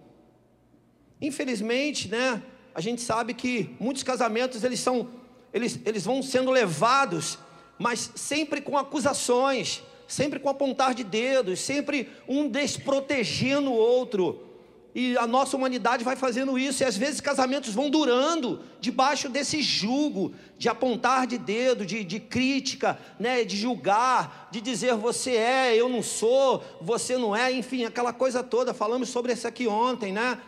Infelizmente, 1.22 2.08
né, 2.08 2.42
a 2.74 2.80
gente 2.80 3.00
sabe 3.00 3.34
que 3.34 3.76
muitos 3.78 4.02
casamentos 4.02 4.64
eles 4.64 4.80
são 4.80 5.08
eles, 5.52 5.78
eles 5.84 6.04
vão 6.04 6.24
sendo 6.24 6.50
levados, 6.50 7.38
mas 7.78 8.10
sempre 8.16 8.60
com 8.60 8.76
acusações, 8.76 9.80
sempre 10.08 10.40
com 10.40 10.48
apontar 10.48 10.92
de 10.92 11.04
dedos, 11.04 11.60
sempre 11.60 12.08
um 12.26 12.48
desprotegendo 12.48 13.70
o 13.70 13.76
outro. 13.76 14.49
E 14.94 15.16
a 15.16 15.26
nossa 15.26 15.56
humanidade 15.56 16.02
vai 16.02 16.16
fazendo 16.16 16.58
isso, 16.58 16.82
e 16.82 16.86
às 16.86 16.96
vezes 16.96 17.20
casamentos 17.20 17.72
vão 17.72 17.88
durando 17.88 18.60
debaixo 18.80 19.28
desse 19.28 19.62
jugo 19.62 20.34
de 20.58 20.68
apontar 20.68 21.26
de 21.28 21.38
dedo, 21.38 21.86
de, 21.86 22.02
de 22.02 22.18
crítica, 22.18 22.98
né, 23.18 23.44
de 23.44 23.56
julgar, 23.56 24.48
de 24.50 24.60
dizer 24.60 24.94
você 24.94 25.36
é, 25.36 25.76
eu 25.76 25.88
não 25.88 26.02
sou, 26.02 26.64
você 26.80 27.16
não 27.16 27.36
é, 27.36 27.52
enfim, 27.52 27.84
aquela 27.84 28.12
coisa 28.12 28.42
toda. 28.42 28.74
Falamos 28.74 29.08
sobre 29.10 29.32
isso 29.32 29.46
aqui 29.46 29.68
ontem, 29.68 30.12
né? 30.12 30.38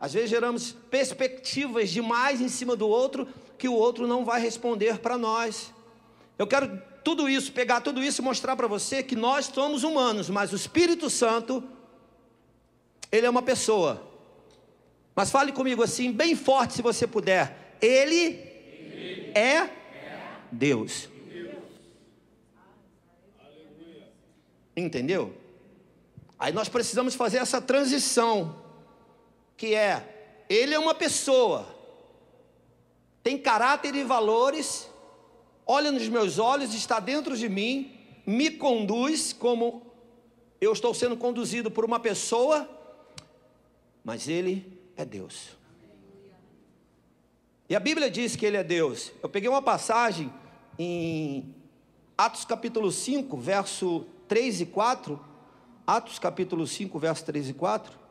Às 0.00 0.12
vezes 0.12 0.30
geramos 0.30 0.74
perspectivas 0.90 1.90
demais 1.90 2.40
em 2.40 2.48
cima 2.48 2.74
do 2.74 2.88
outro 2.88 3.28
que 3.56 3.68
o 3.68 3.74
outro 3.74 4.08
não 4.08 4.24
vai 4.24 4.40
responder 4.40 4.98
para 4.98 5.16
nós. 5.16 5.72
Eu 6.36 6.48
quero 6.48 6.82
tudo 7.04 7.28
isso, 7.28 7.52
pegar 7.52 7.80
tudo 7.80 8.02
isso 8.02 8.20
e 8.20 8.24
mostrar 8.24 8.56
para 8.56 8.66
você 8.66 9.02
que 9.02 9.14
nós 9.14 9.46
somos 9.46 9.84
humanos, 9.84 10.28
mas 10.28 10.52
o 10.52 10.56
Espírito 10.56 11.08
Santo, 11.08 11.62
ele 13.12 13.26
é 13.26 13.30
uma 13.30 13.42
pessoa. 13.42 14.02
Mas 15.14 15.30
fale 15.30 15.52
comigo 15.52 15.82
assim, 15.82 16.10
bem 16.10 16.34
forte 16.34 16.72
se 16.72 16.82
você 16.82 17.06
puder. 17.06 17.76
Ele, 17.80 18.38
é 19.34 19.68
Deus. 20.50 21.10
Entendeu? 24.74 25.34
Aí 26.38 26.52
nós 26.52 26.68
precisamos 26.68 27.14
fazer 27.14 27.38
essa 27.38 27.60
transição 27.60 28.62
que 29.56 29.74
é, 29.74 30.44
ele 30.48 30.74
é 30.74 30.78
uma 30.78 30.94
pessoa, 30.94 31.66
tem 33.22 33.38
caráter 33.38 33.94
e 33.94 34.02
valores, 34.02 34.88
olha 35.64 35.92
nos 35.92 36.08
meus 36.08 36.38
olhos, 36.38 36.74
está 36.74 36.98
dentro 36.98 37.36
de 37.36 37.48
mim, 37.48 37.96
me 38.26 38.50
conduz 38.50 39.32
como 39.32 39.86
eu 40.60 40.72
estou 40.72 40.92
sendo 40.94 41.16
conduzido 41.16 41.70
por 41.70 41.84
uma 41.84 42.00
pessoa, 42.00 42.68
mas 44.04 44.28
ele 44.28 44.78
é 44.96 45.04
Deus. 45.04 45.56
E 47.68 47.76
a 47.76 47.80
Bíblia 47.80 48.10
diz 48.10 48.36
que 48.36 48.44
ele 48.44 48.56
é 48.56 48.64
Deus. 48.64 49.12
Eu 49.22 49.28
peguei 49.28 49.48
uma 49.48 49.62
passagem 49.62 50.32
em 50.78 51.54
Atos 52.16 52.44
capítulo 52.44 52.90
5, 52.90 53.36
verso 53.36 54.06
3 54.28 54.62
e 54.62 54.66
4. 54.66 55.18
Atos 55.86 56.18
capítulo 56.18 56.66
5, 56.66 56.98
verso 56.98 57.24
3 57.24 57.50
e 57.50 57.54
4 57.54 58.02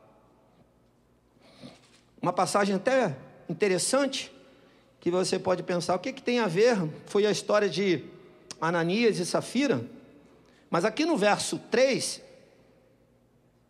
uma 2.22 2.32
passagem 2.32 2.76
até 2.76 3.18
interessante, 3.50 4.32
que 5.00 5.10
você 5.10 5.40
pode 5.40 5.64
pensar, 5.64 5.96
o 5.96 6.00
que, 6.00 6.14
que 6.14 6.22
tem 6.22 6.40
a 6.40 6.48
ver? 6.48 6.78
Foi 7.08 7.26
a 7.26 7.32
história 7.32 7.68
de 7.68 8.06
Ananias 8.62 9.18
e 9.18 9.26
Safira. 9.26 9.84
Mas 10.70 10.86
aqui 10.86 11.04
no 11.04 11.18
verso 11.18 11.58
3, 11.72 12.22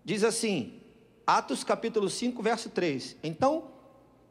diz 0.03 0.25
assim, 0.25 0.80
Atos 1.37 1.63
capítulo 1.63 2.09
5, 2.09 2.43
verso 2.43 2.69
3. 2.69 3.15
Então, 3.23 3.63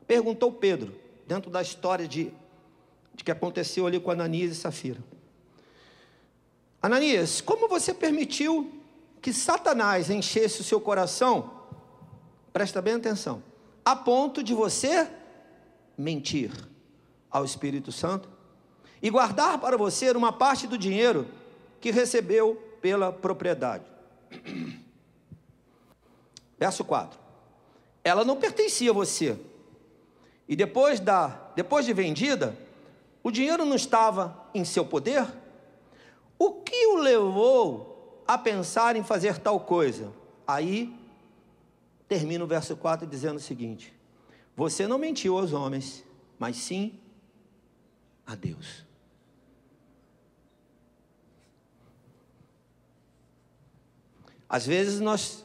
perguntou 0.07 0.53
Pedro, 0.53 0.95
dentro 1.27 1.51
da 1.51 1.63
história 1.63 2.07
de, 2.07 2.31
de 3.15 3.25
que 3.25 3.31
aconteceu 3.31 3.87
ali 3.87 3.99
com 3.99 4.11
Ananias 4.11 4.53
e 4.53 4.55
Safira. 4.55 5.03
Ananias, 6.83 7.41
como 7.41 7.69
você 7.69 7.95
permitiu 7.95 8.71
que 9.23 9.33
Satanás 9.33 10.11
enchesse 10.11 10.61
o 10.61 10.65
seu 10.65 10.79
coração? 10.79 11.51
Presta 12.53 12.83
bem 12.83 12.95
atenção 12.95 13.43
a 13.83 13.97
ponto 13.97 14.43
de 14.43 14.53
você 14.53 15.09
mentir 15.97 16.53
ao 17.31 17.47
Espírito 17.47 17.91
Santo 17.91 18.29
e 19.01 19.09
guardar 19.09 19.59
para 19.59 19.79
você 19.79 20.11
uma 20.11 20.35
parte 20.35 20.67
do 20.67 20.77
dinheiro 20.77 21.27
que 21.81 21.91
recebeu 21.91 22.57
pela 22.83 23.11
propriedade. 23.11 23.85
Verso 26.61 26.85
4. 26.85 27.19
Ela 28.05 28.23
não 28.23 28.37
pertencia 28.37 28.91
a 28.91 28.95
você. 28.95 29.39
E 30.47 30.55
depois 30.55 31.01
da 31.01 31.29
depois 31.57 31.87
de 31.87 31.95
vendida, 31.95 32.55
o 33.23 33.31
dinheiro 33.31 33.65
não 33.65 33.77
estava 33.77 34.47
em 34.55 34.63
seu 34.63 34.85
poder? 34.85 35.27
O 36.39 36.53
que 36.53 36.87
o 36.89 36.97
levou 36.97 38.23
a 38.27 38.37
pensar 38.37 38.95
em 38.95 39.03
fazer 39.03 39.39
tal 39.39 39.61
coisa? 39.61 40.13
Aí 40.47 40.95
termina 42.07 42.45
o 42.45 42.47
verso 42.47 42.77
4 42.77 43.07
dizendo 43.07 43.37
o 43.37 43.41
seguinte: 43.41 43.95
Você 44.55 44.87
não 44.87 44.99
mentiu 44.99 45.39
aos 45.39 45.55
homens, 45.55 46.05
mas 46.39 46.57
sim 46.57 46.99
a 48.27 48.35
Deus. 48.35 48.85
Às 54.47 54.67
vezes 54.67 55.01
nós 55.01 55.45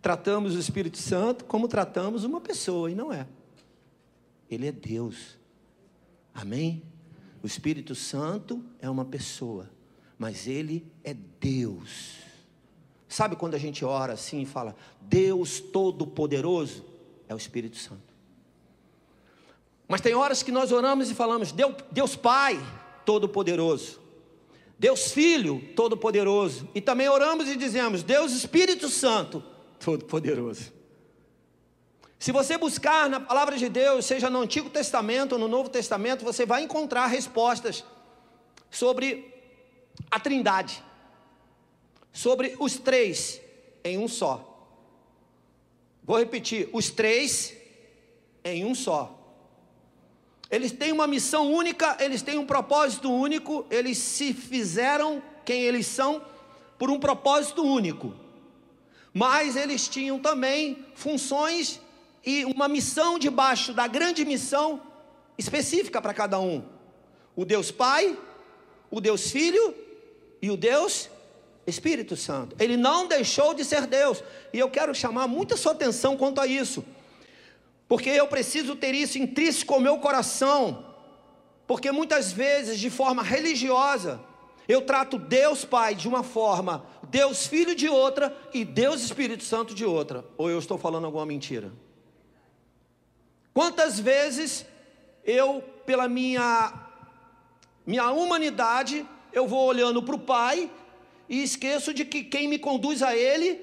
tratamos 0.00 0.54
o 0.54 0.58
Espírito 0.58 0.98
Santo 0.98 1.44
como 1.44 1.68
tratamos 1.68 2.24
uma 2.24 2.40
pessoa, 2.40 2.90
e 2.90 2.94
não 2.94 3.12
é. 3.12 3.26
Ele 4.50 4.66
é 4.66 4.72
Deus. 4.72 5.36
Amém? 6.34 6.82
O 7.42 7.46
Espírito 7.46 7.94
Santo 7.94 8.64
é 8.80 8.88
uma 8.88 9.04
pessoa, 9.04 9.70
mas 10.18 10.46
ele 10.46 10.86
é 11.04 11.14
Deus. 11.14 12.16
Sabe 13.08 13.36
quando 13.36 13.54
a 13.54 13.58
gente 13.58 13.84
ora 13.84 14.12
assim 14.12 14.42
e 14.42 14.46
fala, 14.46 14.76
Deus 15.00 15.60
Todo-Poderoso? 15.60 16.84
É 17.28 17.34
o 17.34 17.38
Espírito 17.38 17.76
Santo. 17.76 18.08
Mas 19.86 20.00
tem 20.00 20.14
horas 20.14 20.42
que 20.42 20.52
nós 20.52 20.70
oramos 20.70 21.10
e 21.10 21.14
falamos, 21.14 21.52
Deus, 21.90 22.14
Pai 22.14 22.58
Todo-Poderoso, 23.06 23.98
Deus 24.78 25.12
Filho 25.12 25.62
Todo-Poderoso, 25.74 26.68
e 26.74 26.80
também 26.80 27.08
oramos 27.08 27.48
e 27.48 27.56
dizemos, 27.56 28.02
Deus 28.02 28.32
Espírito 28.32 28.88
Santo 28.88 29.42
Todo-Poderoso. 29.78 30.72
Se 32.18 32.32
você 32.32 32.58
buscar 32.58 33.08
na 33.08 33.20
palavra 33.20 33.56
de 33.56 33.68
Deus, 33.68 34.04
seja 34.04 34.28
no 34.28 34.40
Antigo 34.40 34.68
Testamento 34.68 35.32
ou 35.32 35.38
no 35.38 35.46
Novo 35.46 35.68
Testamento, 35.68 36.24
você 36.24 36.44
vai 36.44 36.62
encontrar 36.62 37.06
respostas 37.06 37.84
sobre 38.70 39.32
a 40.10 40.18
Trindade 40.18 40.82
sobre 42.18 42.56
os 42.58 42.76
três 42.78 43.40
em 43.84 43.96
um 43.96 44.08
só. 44.08 44.44
Vou 46.02 46.18
repetir: 46.18 46.68
os 46.72 46.90
três 46.90 47.56
em 48.44 48.64
um 48.64 48.74
só. 48.74 49.14
Eles 50.50 50.72
têm 50.72 50.90
uma 50.90 51.06
missão 51.06 51.52
única, 51.52 51.96
eles 52.00 52.22
têm 52.22 52.36
um 52.36 52.46
propósito 52.46 53.08
único, 53.08 53.66
eles 53.70 53.98
se 53.98 54.34
fizeram 54.34 55.22
quem 55.44 55.62
eles 55.62 55.86
são 55.86 56.20
por 56.76 56.90
um 56.90 56.98
propósito 56.98 57.62
único. 57.62 58.14
Mas 59.12 59.56
eles 59.56 59.88
tinham 59.88 60.18
também 60.18 60.84
funções 60.94 61.80
e 62.24 62.44
uma 62.44 62.68
missão 62.68 63.18
debaixo 63.18 63.72
da 63.72 63.86
grande 63.86 64.24
missão 64.24 64.82
específica 65.36 66.00
para 66.00 66.12
cada 66.14 66.38
um: 66.38 66.64
o 67.34 67.44
Deus 67.44 67.70
Pai, 67.70 68.18
o 68.90 69.00
Deus 69.00 69.30
Filho 69.30 69.74
e 70.42 70.50
o 70.50 70.56
Deus 70.56 71.08
Espírito 71.66 72.16
Santo. 72.16 72.56
Ele 72.58 72.76
não 72.76 73.06
deixou 73.06 73.54
de 73.54 73.64
ser 73.64 73.86
Deus. 73.86 74.22
E 74.52 74.58
eu 74.58 74.70
quero 74.70 74.94
chamar 74.94 75.26
muita 75.26 75.56
sua 75.56 75.72
atenção 75.72 76.16
quanto 76.16 76.40
a 76.40 76.46
isso. 76.46 76.84
Porque 77.86 78.10
eu 78.10 78.26
preciso 78.26 78.76
ter 78.76 78.94
isso 78.94 79.18
intrínseco 79.18 79.74
ao 79.74 79.80
meu 79.80 79.98
coração. 79.98 80.84
Porque 81.66 81.92
muitas 81.92 82.32
vezes, 82.32 82.78
de 82.78 82.90
forma 82.90 83.22
religiosa, 83.22 84.20
eu 84.68 84.82
trato 84.82 85.18
Deus 85.18 85.64
Pai 85.64 85.94
de 85.94 86.06
uma 86.06 86.22
forma, 86.22 86.84
Deus 87.08 87.46
Filho 87.46 87.74
de 87.74 87.88
outra 87.88 88.36
e 88.52 88.66
Deus 88.66 89.00
Espírito 89.00 89.42
Santo 89.42 89.74
de 89.74 89.86
outra. 89.86 90.26
Ou 90.36 90.50
eu 90.50 90.58
estou 90.58 90.76
falando 90.76 91.06
alguma 91.06 91.24
mentira? 91.24 91.72
Quantas 93.54 93.98
vezes 93.98 94.66
eu, 95.24 95.64
pela 95.86 96.06
minha, 96.06 96.74
minha 97.86 98.10
humanidade, 98.10 99.06
eu 99.32 99.48
vou 99.48 99.66
olhando 99.66 100.02
para 100.02 100.14
o 100.14 100.18
Pai 100.18 100.70
e 101.30 101.42
esqueço 101.42 101.94
de 101.94 102.04
que 102.04 102.22
quem 102.22 102.46
me 102.46 102.58
conduz 102.58 103.02
a 103.02 103.16
Ele, 103.16 103.60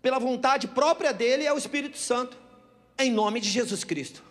pela 0.00 0.20
vontade 0.20 0.68
própria 0.68 1.12
dele, 1.12 1.44
é 1.44 1.52
o 1.52 1.58
Espírito 1.58 1.98
Santo, 1.98 2.38
em 2.96 3.10
nome 3.10 3.40
de 3.40 3.48
Jesus 3.48 3.82
Cristo. 3.82 4.22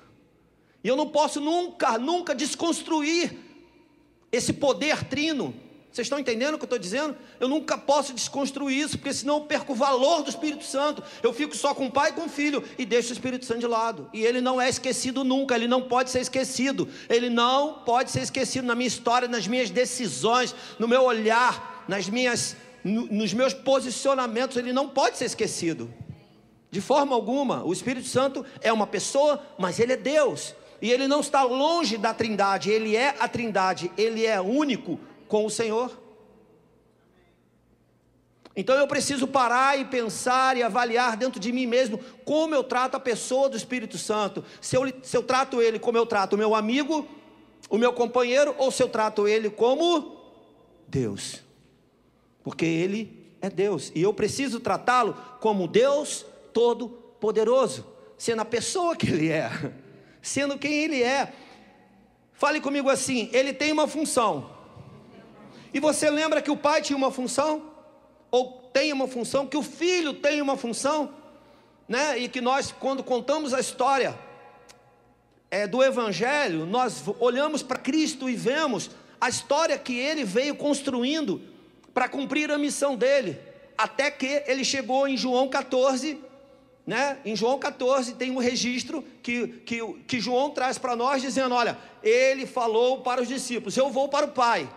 E 0.82 0.88
eu 0.88 0.96
não 0.96 1.10
posso 1.10 1.42
nunca, 1.42 1.98
nunca 1.98 2.34
desconstruir 2.34 3.51
esse 4.32 4.54
poder 4.54 5.04
trino, 5.04 5.54
Vocês 5.92 6.06
estão 6.06 6.18
entendendo 6.18 6.54
o 6.54 6.58
que 6.58 6.64
eu 6.64 6.68
estou 6.68 6.80
dizendo? 6.80 7.18
Eu 7.38 7.50
nunca 7.50 7.78
posso 7.78 8.14
desconstruir 8.14 8.78
isso, 8.78 8.98
porque 8.98 9.14
senão 9.14 9.36
eu 9.36 9.42
perco 9.42 9.74
o 9.74 9.76
valor 9.76 10.24
do 10.24 10.30
Espírito 10.30 10.64
Santo. 10.64 11.04
Eu 11.22 11.34
fico 11.34 11.54
só 11.54 11.76
com 11.76 11.88
o 11.88 11.92
Pai 11.92 12.12
e 12.12 12.14
com 12.14 12.28
o 12.28 12.30
Filho 12.30 12.64
e 12.78 12.86
deixo 12.86 13.10
o 13.10 13.14
Espírito 13.14 13.46
Santo 13.46 13.60
de 13.60 13.68
lado. 13.68 14.10
E 14.14 14.24
ele 14.24 14.40
não 14.40 14.62
é 14.62 14.70
esquecido 14.70 15.26
nunca, 15.26 15.54
ele 15.54 15.68
não 15.68 15.82
pode 15.82 16.10
ser 16.10 16.22
esquecido. 16.22 16.88
Ele 17.10 17.30
não 17.30 17.84
pode 17.86 18.10
ser 18.10 18.22
esquecido 18.22 18.66
na 18.66 18.74
minha 18.74 18.88
história, 18.88 19.28
nas 19.28 19.48
minhas 19.48 19.70
decisões, 19.70 20.56
no 20.80 20.88
meu 20.88 21.04
olhar, 21.04 21.84
nas 21.90 22.08
minhas, 22.08 22.56
nos 22.86 23.34
meus 23.34 23.54
posicionamentos. 23.54 24.56
Ele 24.56 24.72
não 24.72 24.88
pode 24.88 25.18
ser 25.18 25.26
esquecido. 25.26 25.94
De 26.72 26.80
forma 26.80 27.14
alguma. 27.14 27.66
O 27.66 27.74
Espírito 27.74 28.08
Santo 28.08 28.46
é 28.62 28.72
uma 28.72 28.88
pessoa, 28.88 29.46
mas 29.60 29.78
ele 29.78 29.92
é 29.92 29.98
Deus. 29.98 30.56
E 30.82 30.92
ele 30.92 31.08
não 31.08 31.20
está 31.20 31.44
longe 31.44 31.98
da 31.98 32.14
Trindade, 32.14 32.72
ele 32.72 32.96
é 32.96 33.16
a 33.20 33.28
Trindade, 33.28 33.92
ele 33.98 34.26
é 34.26 34.42
único 34.42 35.00
com 35.28 35.46
o 35.46 35.50
Senhor. 35.50 36.02
Então 38.56 38.76
eu 38.76 38.88
preciso 38.88 39.28
parar 39.28 39.80
e 39.80 39.86
pensar 39.86 40.58
e 40.58 40.64
avaliar 40.64 41.16
dentro 41.16 41.40
de 41.40 41.52
mim 41.52 41.66
mesmo 41.66 42.00
como 42.26 42.54
eu 42.54 42.64
trato 42.64 42.96
a 42.96 43.00
pessoa 43.00 43.48
do 43.48 43.56
Espírito 43.56 43.98
Santo. 43.98 44.44
Se 44.60 44.76
eu, 44.76 44.92
se 45.04 45.16
eu 45.16 45.24
trato 45.24 45.62
ele 45.62 45.80
como 45.80 45.98
eu 45.98 46.06
trato 46.06 46.34
o 46.34 46.38
meu 46.38 46.54
amigo, 46.54 47.08
o 47.70 47.78
meu 47.78 47.94
companheiro, 47.94 48.54
ou 48.58 48.70
se 48.70 48.84
eu 48.84 48.90
trato 48.90 49.28
ele 49.28 49.50
como 49.50 50.20
Deus. 50.88 51.42
Porque 52.44 52.66
ele 52.66 53.34
é 53.40 53.50
Deus. 53.50 53.92
E 53.96 54.02
eu 54.02 54.14
preciso 54.14 54.60
tratá-lo 54.60 55.16
como 55.40 55.68
Deus 55.68 56.26
Todo-Poderoso, 56.54 57.86
sendo 58.18 58.42
a 58.42 58.46
pessoa 58.46 58.96
que 58.96 59.08
ele 59.08 59.30
é, 59.30 59.50
sendo 60.22 60.58
quem 60.58 60.74
ele 60.74 61.02
é. 61.02 61.34
Fale 62.34 62.60
comigo 62.60 62.90
assim: 62.90 63.30
ele 63.32 63.54
tem 63.54 63.72
uma 63.72 63.88
função. 63.88 64.50
E 65.74 65.80
você 65.80 66.10
lembra 66.10 66.42
que 66.42 66.52
o 66.52 66.58
pai 66.58 66.82
tinha 66.82 66.98
uma 66.98 67.12
função? 67.12 67.72
Ou 68.30 68.70
tem 68.74 68.92
uma 68.92 69.08
função? 69.08 69.48
Que 69.48 69.58
o 69.58 69.64
filho 69.64 70.14
tem 70.14 70.42
uma 70.42 70.58
função? 70.58 71.14
Né? 71.88 72.20
E 72.20 72.30
que 72.30 72.42
nós, 72.42 72.72
quando 72.72 73.04
contamos 73.04 73.54
a 73.54 73.60
história 73.60 74.18
é, 75.50 75.68
do 75.68 75.84
Evangelho, 75.84 76.66
nós 76.66 77.04
olhamos 77.20 77.62
para 77.62 77.78
Cristo 77.78 78.30
e 78.30 78.36
vemos 78.36 78.90
a 79.20 79.30
história 79.30 79.78
que 79.78 79.98
ele 79.98 80.24
veio 80.24 80.56
construindo 80.56 81.42
para 81.94 82.08
cumprir 82.08 82.50
a 82.50 82.58
missão 82.58 82.96
dele, 82.96 83.38
até 83.78 84.10
que 84.10 84.44
ele 84.48 84.64
chegou 84.64 85.08
em 85.08 85.18
João 85.18 85.48
14, 85.50 86.18
né? 86.86 87.20
Em 87.24 87.36
João 87.36 87.60
14 87.60 88.16
tem 88.16 88.32
um 88.32 88.38
registro 88.40 89.04
que, 89.22 89.48
que, 89.66 89.94
que 90.08 90.20
João 90.20 90.50
traz 90.50 90.78
para 90.78 90.96
nós, 90.96 91.22
dizendo: 91.22 91.54
Olha, 91.54 91.78
ele 92.04 92.46
falou 92.46 93.02
para 93.02 93.22
os 93.22 93.28
discípulos: 93.28 93.78
Eu 93.78 93.90
vou 93.90 94.10
para 94.10 94.26
o 94.26 94.32
Pai. 94.32 94.70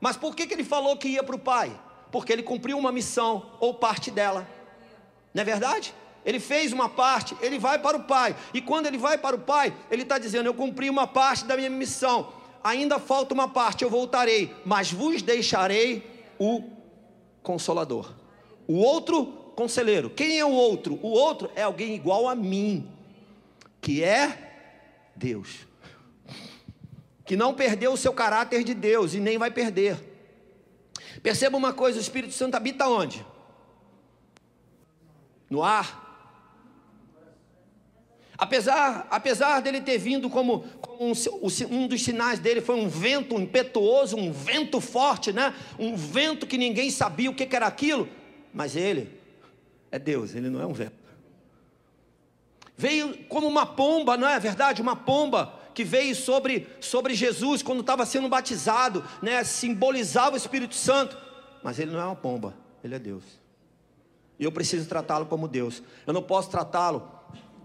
Mas 0.00 0.16
por 0.16 0.34
que, 0.34 0.46
que 0.46 0.54
ele 0.54 0.64
falou 0.64 0.96
que 0.96 1.08
ia 1.08 1.22
para 1.22 1.36
o 1.36 1.38
Pai? 1.38 1.72
Porque 2.12 2.32
ele 2.32 2.42
cumpriu 2.42 2.78
uma 2.78 2.92
missão 2.92 3.50
ou 3.58 3.74
parte 3.74 4.10
dela. 4.10 4.48
Não 5.32 5.42
é 5.42 5.44
verdade? 5.44 5.94
Ele 6.24 6.40
fez 6.40 6.72
uma 6.72 6.88
parte, 6.88 7.36
ele 7.40 7.58
vai 7.58 7.78
para 7.78 7.96
o 7.96 8.04
Pai. 8.04 8.34
E 8.52 8.60
quando 8.60 8.86
ele 8.86 8.96
vai 8.96 9.18
para 9.18 9.36
o 9.36 9.40
Pai, 9.40 9.74
ele 9.90 10.02
está 10.02 10.18
dizendo: 10.18 10.46
Eu 10.46 10.54
cumpri 10.54 10.88
uma 10.88 11.06
parte 11.06 11.44
da 11.44 11.56
minha 11.56 11.70
missão. 11.70 12.32
Ainda 12.62 12.98
falta 12.98 13.34
uma 13.34 13.48
parte, 13.48 13.84
eu 13.84 13.90
voltarei, 13.90 14.54
mas 14.64 14.90
vos 14.90 15.20
deixarei 15.20 16.24
o 16.38 16.62
Consolador. 17.42 18.14
O 18.66 18.76
outro 18.76 19.43
conselheiro. 19.54 20.10
Quem 20.10 20.38
é 20.38 20.44
o 20.44 20.50
outro? 20.50 20.98
O 21.02 21.08
outro 21.08 21.50
é 21.54 21.62
alguém 21.62 21.94
igual 21.94 22.28
a 22.28 22.34
mim, 22.34 22.88
que 23.80 24.02
é 24.02 24.52
Deus 25.14 25.66
que 27.24 27.36
não 27.36 27.54
perdeu 27.54 27.92
o 27.92 27.96
seu 27.96 28.12
caráter 28.12 28.62
de 28.62 28.74
Deus 28.74 29.14
e 29.14 29.20
nem 29.20 29.38
vai 29.38 29.50
perder. 29.50 29.96
Perceba 31.22 31.56
uma 31.56 31.72
coisa: 31.72 31.98
o 31.98 32.02
Espírito 32.02 32.34
Santo 32.34 32.54
habita 32.54 32.86
onde? 32.86 33.24
No 35.48 35.62
ar. 35.62 36.02
Apesar, 38.36 39.06
apesar 39.10 39.60
dele 39.60 39.80
ter 39.80 39.96
vindo 39.96 40.28
como, 40.28 40.64
como 40.80 41.12
um, 41.12 41.12
um, 41.70 41.86
dos 41.86 42.02
sinais 42.02 42.40
dele 42.40 42.60
foi 42.60 42.74
um 42.74 42.88
vento 42.88 43.36
impetuoso, 43.40 44.16
um 44.16 44.32
vento 44.32 44.80
forte, 44.80 45.32
né? 45.32 45.54
Um 45.78 45.94
vento 45.96 46.46
que 46.46 46.58
ninguém 46.58 46.90
sabia 46.90 47.30
o 47.30 47.34
que 47.34 47.48
era 47.54 47.66
aquilo, 47.66 48.08
mas 48.52 48.74
ele 48.74 49.23
é 49.94 49.98
Deus, 49.98 50.34
ele 50.34 50.50
não 50.50 50.60
é 50.60 50.66
um 50.66 50.72
vento. 50.72 50.92
Veio 52.76 53.16
como 53.28 53.46
uma 53.46 53.64
pomba, 53.64 54.16
não 54.16 54.28
é 54.28 54.40
verdade? 54.40 54.82
Uma 54.82 54.96
pomba 54.96 55.54
que 55.72 55.84
veio 55.84 56.16
sobre, 56.16 56.66
sobre 56.80 57.14
Jesus 57.14 57.62
quando 57.62 57.80
estava 57.80 58.04
sendo 58.04 58.28
batizado, 58.28 59.04
né, 59.22 59.44
simbolizava 59.44 60.34
o 60.34 60.36
Espírito 60.36 60.74
Santo, 60.74 61.16
mas 61.62 61.78
ele 61.78 61.92
não 61.92 62.00
é 62.00 62.04
uma 62.06 62.16
pomba, 62.16 62.56
ele 62.82 62.96
é 62.96 62.98
Deus. 62.98 63.22
E 64.36 64.42
eu 64.42 64.50
preciso 64.50 64.88
tratá-lo 64.88 65.26
como 65.26 65.46
Deus. 65.46 65.80
Eu 66.04 66.12
não 66.12 66.22
posso 66.22 66.50
tratá-lo 66.50 67.08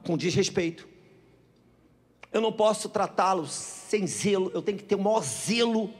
com 0.06 0.16
desrespeito. 0.16 0.88
Eu 2.32 2.42
não 2.42 2.52
posso 2.52 2.90
tratá-lo 2.90 3.48
sem 3.48 4.06
zelo. 4.06 4.52
Eu 4.54 4.62
tenho 4.62 4.78
que 4.78 4.84
ter 4.84 4.94
o 4.94 5.02
maior 5.02 5.24
zelo. 5.24 5.92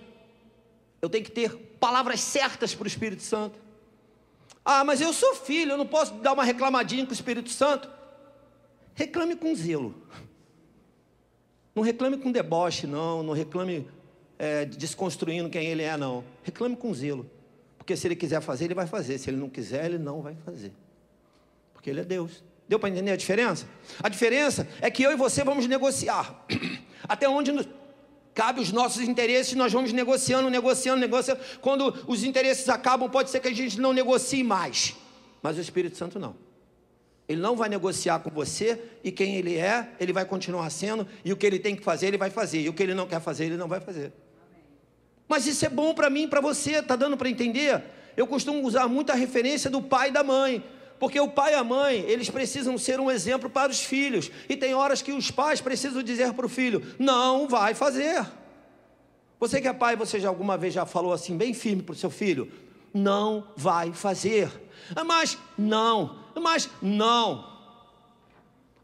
Eu 1.02 1.10
tenho 1.10 1.26
que 1.26 1.32
ter 1.32 1.56
palavras 1.80 2.20
certas 2.20 2.76
para 2.76 2.84
o 2.84 2.88
Espírito 2.88 3.24
Santo. 3.24 3.58
Ah, 4.72 4.84
mas 4.84 5.02
eu 5.02 5.12
sou 5.12 5.34
filho, 5.34 5.72
eu 5.72 5.78
não 5.80 5.86
posso 5.88 6.14
dar 6.14 6.32
uma 6.34 6.44
reclamadinha 6.44 7.04
com 7.04 7.10
o 7.10 7.14
Espírito 7.14 7.50
Santo. 7.50 7.90
Reclame 8.94 9.36
com 9.36 9.56
zelo. 9.56 9.96
Não 11.74 11.82
reclame 11.82 12.20
com 12.20 12.32
deboche, 12.32 12.86
não. 12.86 13.24
Não 13.24 13.34
reclame 13.34 13.88
é, 14.38 14.66
desconstruindo 14.66 15.50
quem 15.50 15.66
ele 15.66 15.82
é, 15.82 15.98
não. 15.98 16.24
Reclame 16.44 16.76
com 16.76 16.94
zelo. 16.94 17.28
Porque 17.80 17.98
se 17.98 18.06
ele 18.06 18.16
quiser 18.16 18.42
fazer, 18.42 18.66
ele 18.66 18.76
vai 18.76 18.86
fazer. 18.86 19.18
Se 19.18 19.32
ele 19.32 19.38
não 19.38 19.50
quiser, 19.50 19.86
ele 19.86 19.98
não 19.98 20.22
vai 20.22 20.36
fazer. 20.46 20.72
Porque 21.74 21.90
ele 21.90 22.02
é 22.02 22.06
Deus. 22.06 22.44
Deu 22.68 22.78
para 22.78 22.90
entender 22.90 23.10
a 23.10 23.18
diferença? 23.18 23.66
A 24.04 24.08
diferença 24.08 24.68
é 24.82 24.92
que 24.92 25.02
eu 25.02 25.12
e 25.12 25.16
você 25.16 25.44
vamos 25.44 25.66
negociar. 25.66 26.46
Até 27.10 27.28
onde 27.28 27.52
nos 27.52 27.68
cabe 28.40 28.62
os 28.62 28.72
nossos 28.72 29.02
interesses, 29.02 29.54
nós 29.54 29.74
vamos 29.74 29.92
negociando, 29.92 30.50
negociando, 30.50 30.98
negociando. 30.98 31.42
Quando 31.60 31.94
os 32.08 32.24
interesses 32.24 32.70
acabam, 32.70 33.10
pode 33.10 33.30
ser 33.30 33.42
que 33.42 33.50
a 33.50 33.54
gente 33.54 33.78
não 33.78 33.92
negocie 33.92 34.46
mais. 34.46 34.96
Mas 35.42 35.58
o 35.58 35.60
Espírito 35.60 35.98
Santo 35.98 36.18
não. 36.18 36.38
Ele 37.28 37.42
não 37.42 37.54
vai 37.58 37.68
negociar 37.68 38.20
com 38.20 38.30
você 38.30 38.82
e 39.04 39.12
quem 39.12 39.36
ele 39.36 39.58
é, 39.58 39.90
ele 40.00 40.14
vai 40.14 40.24
continuar 40.24 40.70
sendo, 40.70 41.06
e 41.26 41.34
o 41.34 41.36
que 41.36 41.46
ele 41.46 41.60
tem 41.60 41.76
que 41.76 41.84
fazer, 41.84 42.08
ele 42.08 42.18
vai 42.18 42.30
fazer, 42.30 42.62
e 42.62 42.70
o 42.70 42.74
que 42.74 42.82
ele 42.82 42.94
não 42.94 43.06
quer 43.06 43.20
fazer, 43.20 43.44
ele 43.44 43.58
não 43.58 43.68
vai 43.68 43.82
fazer. 43.82 44.14
Mas 45.28 45.46
isso 45.46 45.66
é 45.66 45.70
bom 45.70 45.94
para 45.94 46.10
mim, 46.10 46.26
para 46.26 46.40
você, 46.40 46.76
está 46.78 46.96
dando 46.96 47.18
para 47.18 47.30
entender? 47.30 47.84
Eu 48.16 48.26
costumo 48.26 48.66
usar 48.66 48.88
muita 48.88 49.16
referência 49.16 49.70
do 49.70 49.82
pai 49.82 50.08
e 50.08 50.12
da 50.14 50.24
mãe, 50.24 50.64
porque 51.00 51.20
o 51.20 51.30
pai 51.30 51.54
e 51.54 51.56
a 51.56 51.64
mãe, 51.64 52.00
eles 52.08 52.30
precisam 52.30 52.78
ser 52.78 53.00
um 53.00 53.10
exemplo 53.10 53.50
para 53.50 53.72
os 53.72 53.82
filhos, 53.84 54.30
e 54.50 54.58
tem 54.58 54.74
horas 54.74 55.02
que 55.02 55.12
os 55.12 55.32
pais 55.32 55.62
precisam 55.62 56.04
dizer 56.04 56.34
para 56.34 56.46
o 56.46 56.50
filho: 56.50 56.96
não 57.00 57.48
vai 57.48 57.74
fazer. 57.74 58.26
Você 59.40 59.62
que 59.62 59.68
é 59.68 59.74
pai, 59.74 59.96
você 59.96 60.20
já 60.20 60.28
alguma 60.28 60.58
vez 60.58 60.74
já 60.74 60.86
falou 60.86 61.14
assim, 61.14 61.38
bem 61.38 61.54
firme 61.54 61.82
para 61.82 61.94
o 61.94 61.96
seu 61.96 62.10
filho: 62.10 62.52
não 62.94 63.48
vai 63.56 63.94
fazer. 63.94 64.52
Mas 65.06 65.38
não, 65.58 66.20
mas 66.42 66.70
não. 66.82 67.48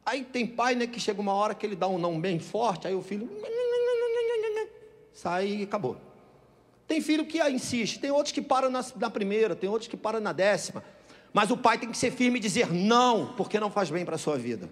Aí 0.05 0.23
tem 0.23 0.45
pai 0.45 0.75
né, 0.75 0.87
que 0.87 0.99
chega 0.99 1.19
uma 1.19 1.33
hora 1.33 1.55
que 1.55 1.65
ele 1.65 1.75
dá 1.75 1.87
um 1.87 1.97
não 1.97 2.19
bem 2.19 2.39
forte, 2.39 2.87
aí 2.87 2.93
o 2.93 3.01
filho 3.01 3.29
sai 5.11 5.47
e 5.47 5.63
acabou. 5.63 5.97
Tem 6.87 7.01
filho 7.01 7.25
que 7.25 7.41
insiste, 7.49 7.99
tem 7.99 8.11
outros 8.11 8.31
que 8.31 8.41
param 8.41 8.69
na, 8.69 8.85
na 8.95 9.09
primeira, 9.09 9.55
tem 9.55 9.67
outros 9.67 9.87
que 9.87 9.97
param 9.97 10.19
na 10.19 10.31
décima. 10.31 10.83
Mas 11.35 11.51
o 11.51 11.57
pai 11.57 11.77
tem 11.77 11.91
que 11.91 11.97
ser 11.97 12.11
firme 12.11 12.39
e 12.39 12.41
dizer 12.41 12.71
não, 12.71 13.33
porque 13.35 13.59
não 13.59 13.69
faz 13.69 13.89
bem 13.89 14.05
para 14.05 14.15
a 14.15 14.17
sua 14.17 14.37
vida. 14.37 14.69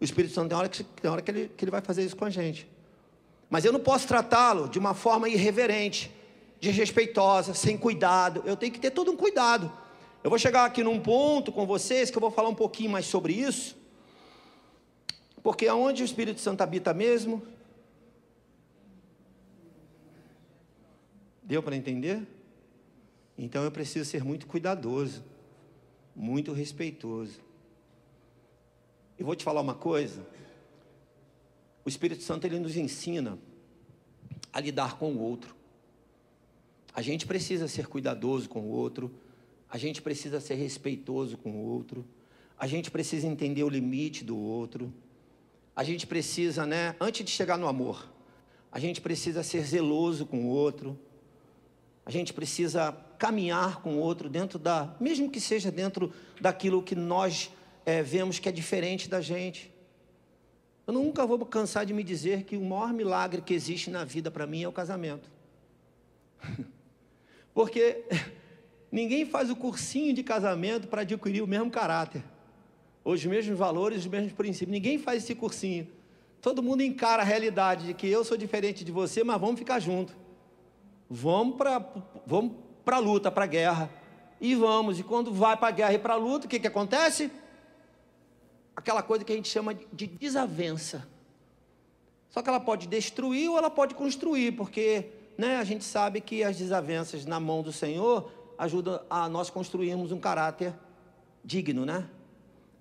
O 0.00 0.04
Espírito 0.04 0.32
Santo 0.32 0.50
tem 0.50 0.56
hora, 0.56 0.68
que, 0.68 0.84
tem 0.84 1.10
hora 1.10 1.20
que, 1.20 1.28
ele, 1.28 1.50
que 1.56 1.64
ele 1.64 1.72
vai 1.72 1.80
fazer 1.80 2.04
isso 2.04 2.14
com 2.14 2.24
a 2.24 2.30
gente. 2.30 2.68
Mas 3.50 3.64
eu 3.64 3.72
não 3.72 3.80
posso 3.80 4.06
tratá-lo 4.06 4.68
de 4.68 4.78
uma 4.78 4.94
forma 4.94 5.28
irreverente, 5.28 6.08
desrespeitosa, 6.60 7.52
sem 7.52 7.76
cuidado. 7.76 8.44
Eu 8.46 8.56
tenho 8.56 8.72
que 8.72 8.78
ter 8.78 8.92
todo 8.92 9.10
um 9.10 9.16
cuidado. 9.16 9.72
Eu 10.22 10.30
vou 10.30 10.38
chegar 10.38 10.66
aqui 10.66 10.84
num 10.84 11.00
ponto 11.00 11.50
com 11.50 11.66
vocês 11.66 12.12
que 12.12 12.16
eu 12.16 12.20
vou 12.20 12.30
falar 12.30 12.48
um 12.48 12.54
pouquinho 12.54 12.90
mais 12.90 13.06
sobre 13.06 13.32
isso. 13.32 13.76
Porque 15.42 15.66
aonde 15.66 16.04
o 16.04 16.06
Espírito 16.06 16.40
Santo 16.40 16.60
habita 16.60 16.94
mesmo? 16.94 17.42
Deu 21.42 21.60
para 21.60 21.74
entender? 21.74 22.22
Então 23.36 23.64
eu 23.64 23.72
preciso 23.72 24.08
ser 24.08 24.22
muito 24.22 24.46
cuidadoso, 24.46 25.24
muito 26.16 26.52
respeitoso. 26.52 27.38
E 29.18 29.22
vou 29.22 29.36
te 29.36 29.44
falar 29.44 29.60
uma 29.60 29.74
coisa. 29.74 30.26
O 31.84 31.88
Espírito 31.88 32.22
Santo 32.22 32.46
ele 32.46 32.58
nos 32.58 32.76
ensina 32.76 33.38
a 34.52 34.58
lidar 34.58 34.98
com 34.98 35.12
o 35.12 35.20
outro. 35.20 35.54
A 36.92 37.02
gente 37.02 37.26
precisa 37.26 37.68
ser 37.68 37.86
cuidadoso 37.86 38.48
com 38.48 38.62
o 38.62 38.70
outro 38.70 39.14
a 39.68 39.78
gente 39.78 40.00
precisa 40.00 40.40
ser 40.40 40.54
respeitoso 40.54 41.36
com 41.36 41.50
o 41.50 41.66
outro. 41.66 42.04
A 42.58 42.66
gente 42.66 42.90
precisa 42.90 43.26
entender 43.26 43.64
o 43.64 43.68
limite 43.68 44.24
do 44.24 44.36
outro. 44.36 44.92
A 45.74 45.84
gente 45.84 46.06
precisa, 46.06 46.64
né, 46.64 46.94
antes 47.00 47.24
de 47.24 47.30
chegar 47.30 47.58
no 47.58 47.68
amor, 47.68 48.10
a 48.72 48.78
gente 48.78 49.00
precisa 49.00 49.42
ser 49.42 49.62
zeloso 49.62 50.24
com 50.24 50.46
o 50.46 50.48
outro. 50.48 50.98
A 52.06 52.10
gente 52.10 52.32
precisa 52.32 52.96
caminhar 53.18 53.82
com 53.82 53.96
o 53.96 53.98
outro 53.98 54.28
dentro 54.28 54.60
da, 54.60 54.94
mesmo 55.00 55.28
que 55.28 55.40
seja 55.40 55.72
dentro 55.72 56.12
daquilo 56.40 56.80
que 56.80 56.94
nós 56.94 57.50
é, 57.84 58.00
vemos 58.00 58.38
que 58.38 58.48
é 58.48 58.52
diferente 58.52 59.10
da 59.10 59.20
gente. 59.20 59.74
Eu 60.86 60.94
nunca 60.94 61.26
vou 61.26 61.44
cansar 61.44 61.84
de 61.84 61.92
me 61.92 62.04
dizer 62.04 62.44
que 62.44 62.56
o 62.56 62.64
maior 62.64 62.92
milagre 62.92 63.42
que 63.42 63.52
existe 63.52 63.90
na 63.90 64.04
vida 64.04 64.30
para 64.30 64.46
mim 64.46 64.62
é 64.62 64.68
o 64.68 64.72
casamento. 64.72 65.28
Porque 67.52 68.04
ninguém 68.90 69.26
faz 69.26 69.50
o 69.50 69.56
cursinho 69.56 70.14
de 70.14 70.22
casamento 70.22 70.86
para 70.86 71.02
adquirir 71.02 71.42
o 71.42 71.46
mesmo 71.46 71.72
caráter, 71.72 72.22
os 73.04 73.24
mesmos 73.26 73.58
valores, 73.58 73.98
os 73.98 74.06
mesmos 74.06 74.32
princípios. 74.32 74.70
Ninguém 74.70 74.96
faz 74.96 75.24
esse 75.24 75.34
cursinho. 75.34 75.88
Todo 76.40 76.62
mundo 76.62 76.82
encara 76.82 77.22
a 77.22 77.24
realidade 77.24 77.86
de 77.86 77.94
que 77.94 78.06
eu 78.06 78.22
sou 78.22 78.36
diferente 78.36 78.84
de 78.84 78.92
você, 78.92 79.24
mas 79.24 79.40
vamos 79.40 79.58
ficar 79.58 79.80
juntos. 79.80 80.14
Vamos 81.08 81.56
para 81.56 81.84
vamos 82.26 82.52
a 82.86 82.98
luta, 82.98 83.30
para 83.30 83.44
a 83.44 83.48
guerra. 83.48 83.90
E 84.40 84.54
vamos. 84.54 84.98
E 84.98 85.02
quando 85.02 85.32
vai 85.32 85.56
para 85.56 85.68
a 85.68 85.70
guerra 85.70 85.94
e 85.94 85.98
para 85.98 86.14
a 86.14 86.16
luta, 86.16 86.46
o 86.46 86.48
que, 86.48 86.60
que 86.60 86.66
acontece? 86.66 87.30
aquela 88.76 89.02
coisa 89.02 89.24
que 89.24 89.32
a 89.32 89.36
gente 89.36 89.48
chama 89.48 89.74
de 89.92 90.06
desavença. 90.06 91.08
Só 92.28 92.42
que 92.42 92.48
ela 92.48 92.60
pode 92.60 92.86
destruir 92.86 93.50
ou 93.50 93.56
ela 93.56 93.70
pode 93.70 93.94
construir, 93.94 94.52
porque 94.52 95.06
né, 95.38 95.56
a 95.56 95.64
gente 95.64 95.84
sabe 95.84 96.20
que 96.20 96.44
as 96.44 96.58
desavenças 96.58 97.24
na 97.24 97.40
mão 97.40 97.62
do 97.62 97.72
Senhor 97.72 98.30
ajudam 98.58 99.00
a 99.08 99.28
nós 99.28 99.48
construirmos 99.48 100.12
um 100.12 100.20
caráter 100.20 100.74
digno, 101.42 101.86
né? 101.86 102.06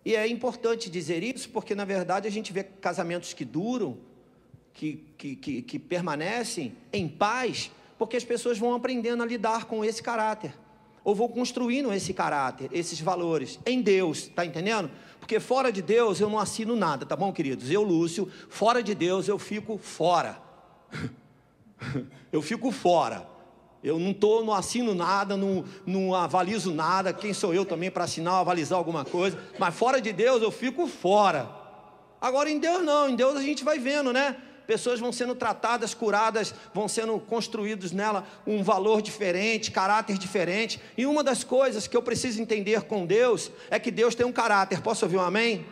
E 0.03 0.15
é 0.15 0.27
importante 0.27 0.89
dizer 0.89 1.23
isso, 1.23 1.49
porque 1.49 1.73
na 1.73 1.85
verdade 1.85 2.27
a 2.27 2.31
gente 2.31 2.51
vê 2.53 2.63
casamentos 2.63 3.33
que 3.33 3.45
duram, 3.45 3.97
que, 4.73 5.03
que, 5.17 5.35
que, 5.35 5.61
que 5.61 5.79
permanecem 5.79 6.75
em 6.91 7.07
paz, 7.07 7.71
porque 7.97 8.17
as 8.17 8.23
pessoas 8.23 8.57
vão 8.57 8.73
aprendendo 8.73 9.23
a 9.23 9.25
lidar 9.25 9.65
com 9.65 9.83
esse 9.83 10.01
caráter 10.01 10.53
ou 11.05 11.13
vou 11.13 11.29
construindo 11.29 11.93
esse 11.93 12.13
caráter, 12.13 12.67
esses 12.73 12.99
valores 12.99 13.59
em 13.63 13.79
Deus, 13.79 14.27
tá 14.27 14.43
entendendo? 14.43 14.89
Porque 15.19 15.39
fora 15.39 15.71
de 15.71 15.81
Deus 15.81 16.19
eu 16.19 16.27
não 16.27 16.39
assino 16.39 16.75
nada, 16.75 17.05
tá 17.05 17.15
bom, 17.15 17.31
queridos? 17.31 17.69
Eu, 17.69 17.83
Lúcio, 17.83 18.29
fora 18.49 18.81
de 18.81 18.95
Deus 18.95 19.27
eu 19.27 19.37
fico 19.37 19.77
fora. 19.77 20.41
eu 22.33 22.41
fico 22.41 22.71
fora. 22.71 23.27
Eu 23.83 23.99
não 23.99 24.11
tô, 24.15 24.43
não 24.43 24.51
assino 24.51 24.95
nada, 24.95 25.37
não, 25.37 25.63
não 25.85 26.15
avalizo 26.15 26.73
nada. 26.73 27.13
Quem 27.13 27.35
sou 27.35 27.53
eu 27.53 27.63
também 27.63 27.91
para 27.91 28.05
assinar 28.05 28.39
avalizar 28.39 28.79
alguma 28.79 29.05
coisa? 29.05 29.37
Mas 29.59 29.75
fora 29.75 30.01
de 30.01 30.11
Deus 30.11 30.41
eu 30.41 30.49
fico 30.49 30.87
fora. 30.87 31.47
Agora 32.19 32.49
em 32.49 32.57
Deus 32.57 32.83
não, 32.83 33.07
em 33.07 33.15
Deus 33.15 33.35
a 33.35 33.41
gente 33.43 33.63
vai 33.63 33.77
vendo, 33.77 34.11
né? 34.11 34.35
Pessoas 34.65 34.99
vão 34.99 35.11
sendo 35.11 35.35
tratadas, 35.35 35.93
curadas, 35.93 36.53
vão 36.73 36.87
sendo 36.87 37.19
construídos 37.19 37.91
nela 37.91 38.25
um 38.45 38.63
valor 38.63 39.01
diferente, 39.01 39.71
caráter 39.71 40.17
diferente. 40.17 40.81
E 40.97 41.05
uma 41.05 41.23
das 41.23 41.43
coisas 41.43 41.87
que 41.87 41.95
eu 41.95 42.01
preciso 42.01 42.41
entender 42.41 42.81
com 42.83 43.05
Deus 43.05 43.51
é 43.69 43.79
que 43.79 43.91
Deus 43.91 44.15
tem 44.15 44.25
um 44.25 44.31
caráter. 44.31 44.81
Posso 44.81 45.05
ouvir 45.05 45.17
um 45.17 45.21
amém? 45.21 45.65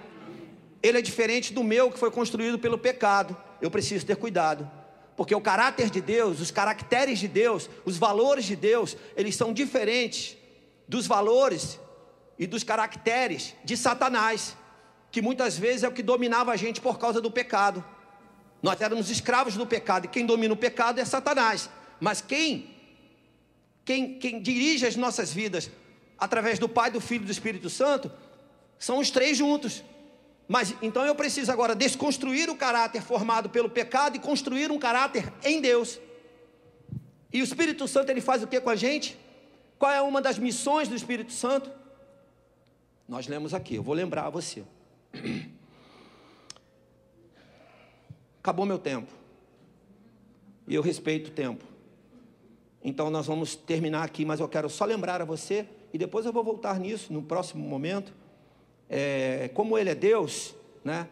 Ele 0.81 0.97
é 0.97 1.01
diferente 1.01 1.53
do 1.53 1.63
meu 1.63 1.89
que 1.89 1.97
foi 1.97 2.11
construído 2.11 2.59
pelo 2.59 2.77
pecado. 2.77 3.35
Eu 3.61 3.71
preciso 3.71 4.05
ter 4.05 4.15
cuidado. 4.15 4.69
Porque 5.15 5.33
o 5.33 5.41
caráter 5.41 5.89
de 5.89 6.01
Deus, 6.01 6.39
os 6.39 6.51
caracteres 6.51 7.19
de 7.19 7.27
Deus, 7.27 7.69
os 7.85 7.97
valores 7.97 8.45
de 8.45 8.55
Deus, 8.55 8.97
eles 9.15 9.35
são 9.35 9.53
diferentes 9.53 10.35
dos 10.87 11.07
valores 11.07 11.79
e 12.37 12.47
dos 12.47 12.63
caracteres 12.63 13.53
de 13.63 13.77
Satanás, 13.77 14.57
que 15.11 15.21
muitas 15.21 15.57
vezes 15.57 15.83
é 15.83 15.87
o 15.87 15.91
que 15.91 16.01
dominava 16.01 16.51
a 16.51 16.55
gente 16.55 16.81
por 16.81 16.97
causa 16.97 17.21
do 17.21 17.29
pecado. 17.29 17.83
Nós 18.63 18.79
éramos 18.79 19.09
escravos 19.09 19.55
do 19.55 19.67
pecado, 19.67 20.05
e 20.05 20.07
quem 20.07 20.25
domina 20.25 20.53
o 20.53 20.57
pecado 20.57 20.97
é 20.97 21.03
Satanás. 21.03 21.69
Mas 21.99 22.21
quem, 22.21 22.73
quem, 23.83 24.17
quem 24.17 24.41
dirige 24.41 24.85
as 24.85 24.95
nossas 24.95 25.33
vidas 25.33 25.69
através 26.17 26.57
do 26.57 26.69
Pai, 26.69 26.89
do 26.89 27.01
Filho 27.01 27.23
e 27.23 27.25
do 27.25 27.31
Espírito 27.31 27.69
Santo, 27.69 28.09
são 28.79 28.99
os 28.99 29.11
três 29.11 29.37
juntos. 29.37 29.83
Mas 30.47 30.73
então 30.81 31.05
eu 31.05 31.13
preciso 31.13 31.51
agora 31.51 31.75
desconstruir 31.75 32.49
o 32.49 32.55
caráter 32.55 33.01
formado 33.01 33.49
pelo 33.49 33.69
pecado 33.69 34.15
e 34.15 34.19
construir 34.19 34.71
um 34.71 34.79
caráter 34.79 35.31
em 35.43 35.59
Deus. 35.59 35.99
E 37.33 37.41
o 37.41 37.43
Espírito 37.43 37.85
Santo 37.85 38.11
ele 38.11 38.21
faz 38.21 38.43
o 38.43 38.47
que 38.47 38.61
com 38.61 38.69
a 38.69 38.75
gente? 38.77 39.17
Qual 39.77 39.91
é 39.91 40.01
uma 40.01 40.21
das 40.21 40.39
missões 40.39 40.87
do 40.87 40.95
Espírito 40.95 41.33
Santo? 41.33 41.69
Nós 43.09 43.27
lemos 43.27 43.53
aqui, 43.53 43.75
eu 43.75 43.83
vou 43.83 43.93
lembrar 43.93 44.27
a 44.27 44.29
você. 44.29 44.63
acabou 48.43 48.65
meu 48.65 48.77
tempo. 48.77 49.09
E 50.67 50.75
eu 50.75 50.81
respeito 50.81 51.29
o 51.29 51.31
tempo. 51.31 51.63
Então 52.83 53.09
nós 53.09 53.25
vamos 53.25 53.55
terminar 53.55 54.03
aqui, 54.03 54.25
mas 54.25 54.41
eu 54.41 54.49
quero 54.49 54.69
só 54.69 54.83
lembrar 54.83 55.21
a 55.21 55.25
você, 55.25 55.65
e 55.93 55.97
depois 55.97 56.25
eu 56.25 56.33
vou 56.33 56.43
voltar 56.43 56.77
nisso 56.77 57.13
no 57.13 57.23
próximo 57.23 57.65
momento. 57.65 58.13
É, 58.89 59.49
como 59.53 59.77
ele 59.77 59.89
é 59.89 59.95
Deus, 59.95 60.53
né? 60.83 61.07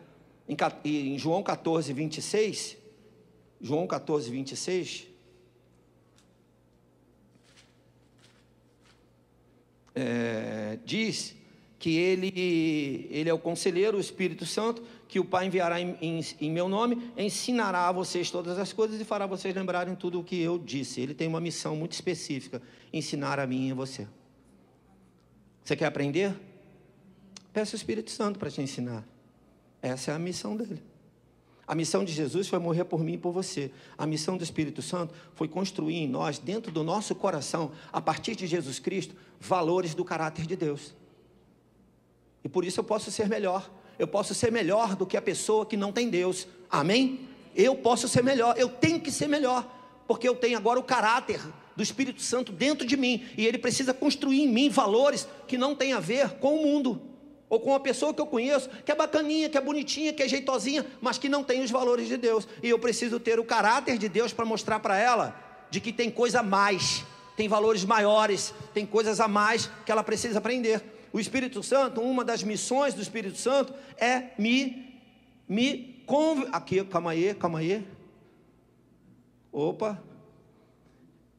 Em, 0.45 0.57
em 0.83 1.17
João 1.17 1.41
14, 1.41 1.93
26, 1.93 2.77
João 3.61 3.87
14, 3.87 4.29
26, 4.29 5.07
é, 9.95 10.77
diz 10.83 11.33
que 11.79 11.95
ele, 11.95 13.07
ele 13.09 13.29
é 13.29 13.33
o 13.33 13.39
conselheiro, 13.39 13.97
o 13.97 14.01
Espírito 14.01 14.45
Santo, 14.45 14.83
que 15.11 15.19
o 15.19 15.25
Pai 15.25 15.45
enviará 15.45 15.77
em, 15.81 15.97
em, 16.01 16.21
em, 16.39 16.49
meu 16.49 16.69
nome, 16.69 17.11
ensinará 17.17 17.89
a 17.89 17.91
vocês 17.91 18.31
todas 18.31 18.57
as 18.57 18.71
coisas 18.71 19.01
e 19.01 19.03
fará 19.03 19.25
vocês 19.25 19.53
lembrarem 19.53 19.93
tudo 19.93 20.17
o 20.21 20.23
que 20.23 20.41
eu 20.41 20.57
disse. 20.57 21.01
Ele 21.01 21.13
tem 21.13 21.27
uma 21.27 21.41
missão 21.41 21.75
muito 21.75 21.91
específica: 21.91 22.61
ensinar 22.93 23.37
a 23.37 23.45
mim 23.45 23.67
e 23.67 23.71
a 23.73 23.75
você. 23.75 24.07
Você 25.65 25.75
quer 25.75 25.87
aprender? 25.87 26.33
Peça 27.51 27.73
o 27.73 27.75
Espírito 27.75 28.09
Santo 28.09 28.39
para 28.39 28.49
te 28.49 28.61
ensinar. 28.61 29.05
Essa 29.81 30.11
é 30.11 30.15
a 30.15 30.19
missão 30.19 30.55
dele. 30.55 30.81
A 31.67 31.75
missão 31.75 32.05
de 32.05 32.13
Jesus 32.13 32.47
foi 32.47 32.59
morrer 32.59 32.85
por 32.85 33.03
mim 33.03 33.15
e 33.15 33.17
por 33.17 33.33
você. 33.33 33.69
A 33.97 34.07
missão 34.07 34.37
do 34.37 34.45
Espírito 34.45 34.81
Santo 34.81 35.13
foi 35.35 35.49
construir 35.49 35.97
em 35.97 36.07
nós, 36.07 36.39
dentro 36.39 36.71
do 36.71 36.85
nosso 36.85 37.13
coração, 37.15 37.73
a 37.91 37.99
partir 37.99 38.33
de 38.33 38.47
Jesus 38.47 38.79
Cristo, 38.79 39.13
valores 39.41 39.93
do 39.93 40.05
caráter 40.05 40.45
de 40.45 40.55
Deus. 40.55 40.95
E 42.45 42.47
por 42.47 42.63
isso 42.63 42.79
eu 42.79 42.83
posso 42.85 43.11
ser 43.11 43.27
melhor 43.27 43.69
eu 44.01 44.07
posso 44.07 44.33
ser 44.33 44.51
melhor 44.51 44.95
do 44.95 45.05
que 45.05 45.15
a 45.15 45.21
pessoa 45.21 45.63
que 45.63 45.77
não 45.77 45.91
tem 45.91 46.09
Deus. 46.09 46.47
Amém? 46.71 47.19
Eu 47.55 47.75
posso 47.75 48.07
ser 48.07 48.23
melhor, 48.23 48.55
eu 48.57 48.67
tenho 48.67 48.99
que 48.99 49.11
ser 49.11 49.27
melhor, 49.27 49.63
porque 50.07 50.27
eu 50.27 50.33
tenho 50.33 50.57
agora 50.57 50.79
o 50.79 50.83
caráter 50.83 51.39
do 51.75 51.83
Espírito 51.83 52.19
Santo 52.19 52.51
dentro 52.51 52.87
de 52.87 52.97
mim, 52.97 53.23
e 53.37 53.45
ele 53.45 53.59
precisa 53.59 53.93
construir 53.93 54.41
em 54.41 54.47
mim 54.47 54.69
valores 54.69 55.27
que 55.47 55.55
não 55.55 55.75
têm 55.75 55.93
a 55.93 55.99
ver 55.99 56.31
com 56.39 56.55
o 56.55 56.63
mundo, 56.63 56.99
ou 57.47 57.59
com 57.59 57.75
a 57.75 57.79
pessoa 57.79 58.11
que 58.11 58.19
eu 58.19 58.25
conheço, 58.25 58.71
que 58.83 58.91
é 58.91 58.95
bacaninha, 58.95 59.47
que 59.49 59.57
é 59.57 59.61
bonitinha, 59.61 60.11
que 60.11 60.23
é 60.23 60.27
jeitosinha, 60.27 60.83
mas 60.99 61.19
que 61.19 61.29
não 61.29 61.43
tem 61.43 61.61
os 61.61 61.69
valores 61.69 62.07
de 62.07 62.17
Deus. 62.17 62.47
E 62.63 62.69
eu 62.69 62.79
preciso 62.79 63.19
ter 63.19 63.39
o 63.39 63.43
caráter 63.43 63.99
de 63.99 64.09
Deus 64.09 64.33
para 64.33 64.45
mostrar 64.45 64.79
para 64.79 64.97
ela 64.97 65.35
de 65.69 65.79
que 65.79 65.93
tem 65.93 66.09
coisa 66.09 66.39
a 66.39 66.43
mais, 66.43 67.05
tem 67.37 67.47
valores 67.47 67.85
maiores, 67.85 68.51
tem 68.73 68.83
coisas 68.83 69.19
a 69.19 69.27
mais 69.27 69.69
que 69.85 69.91
ela 69.91 70.03
precisa 70.03 70.39
aprender 70.39 71.00
o 71.13 71.19
Espírito 71.19 71.61
Santo, 71.61 72.01
uma 72.01 72.23
das 72.23 72.43
missões 72.43 72.93
do 72.93 73.01
Espírito 73.01 73.37
Santo 73.37 73.73
é 73.97 74.29
me, 74.37 74.99
me 75.47 76.03
conv... 76.05 76.47
aqui, 76.51 76.83
calma 76.85 77.11
aí, 77.11 77.33
calma 77.33 77.59
aí. 77.59 77.85
Opa. 79.51 80.01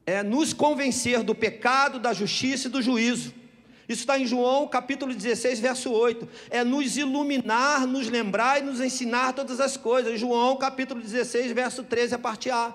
É 0.04 0.22
nos 0.22 0.52
convencer 0.52 1.22
do 1.22 1.34
pecado, 1.34 1.98
da 1.98 2.12
justiça 2.12 2.68
e 2.68 2.70
do 2.70 2.82
juízo. 2.82 3.32
Isso 3.88 4.00
está 4.00 4.18
em 4.18 4.26
João 4.26 4.66
capítulo 4.68 5.14
16, 5.14 5.60
verso 5.60 5.90
8. 5.90 6.28
É 6.50 6.64
nos 6.64 6.96
iluminar, 6.96 7.86
nos 7.86 8.08
lembrar 8.08 8.60
e 8.60 8.62
nos 8.62 8.80
ensinar 8.80 9.32
todas 9.32 9.60
as 9.60 9.76
coisas. 9.76 10.18
João 10.18 10.56
capítulo 10.56 11.00
16, 11.00 11.52
verso 11.52 11.82
13, 11.82 12.14
a 12.14 12.18
parte 12.18 12.50
A. 12.50 12.74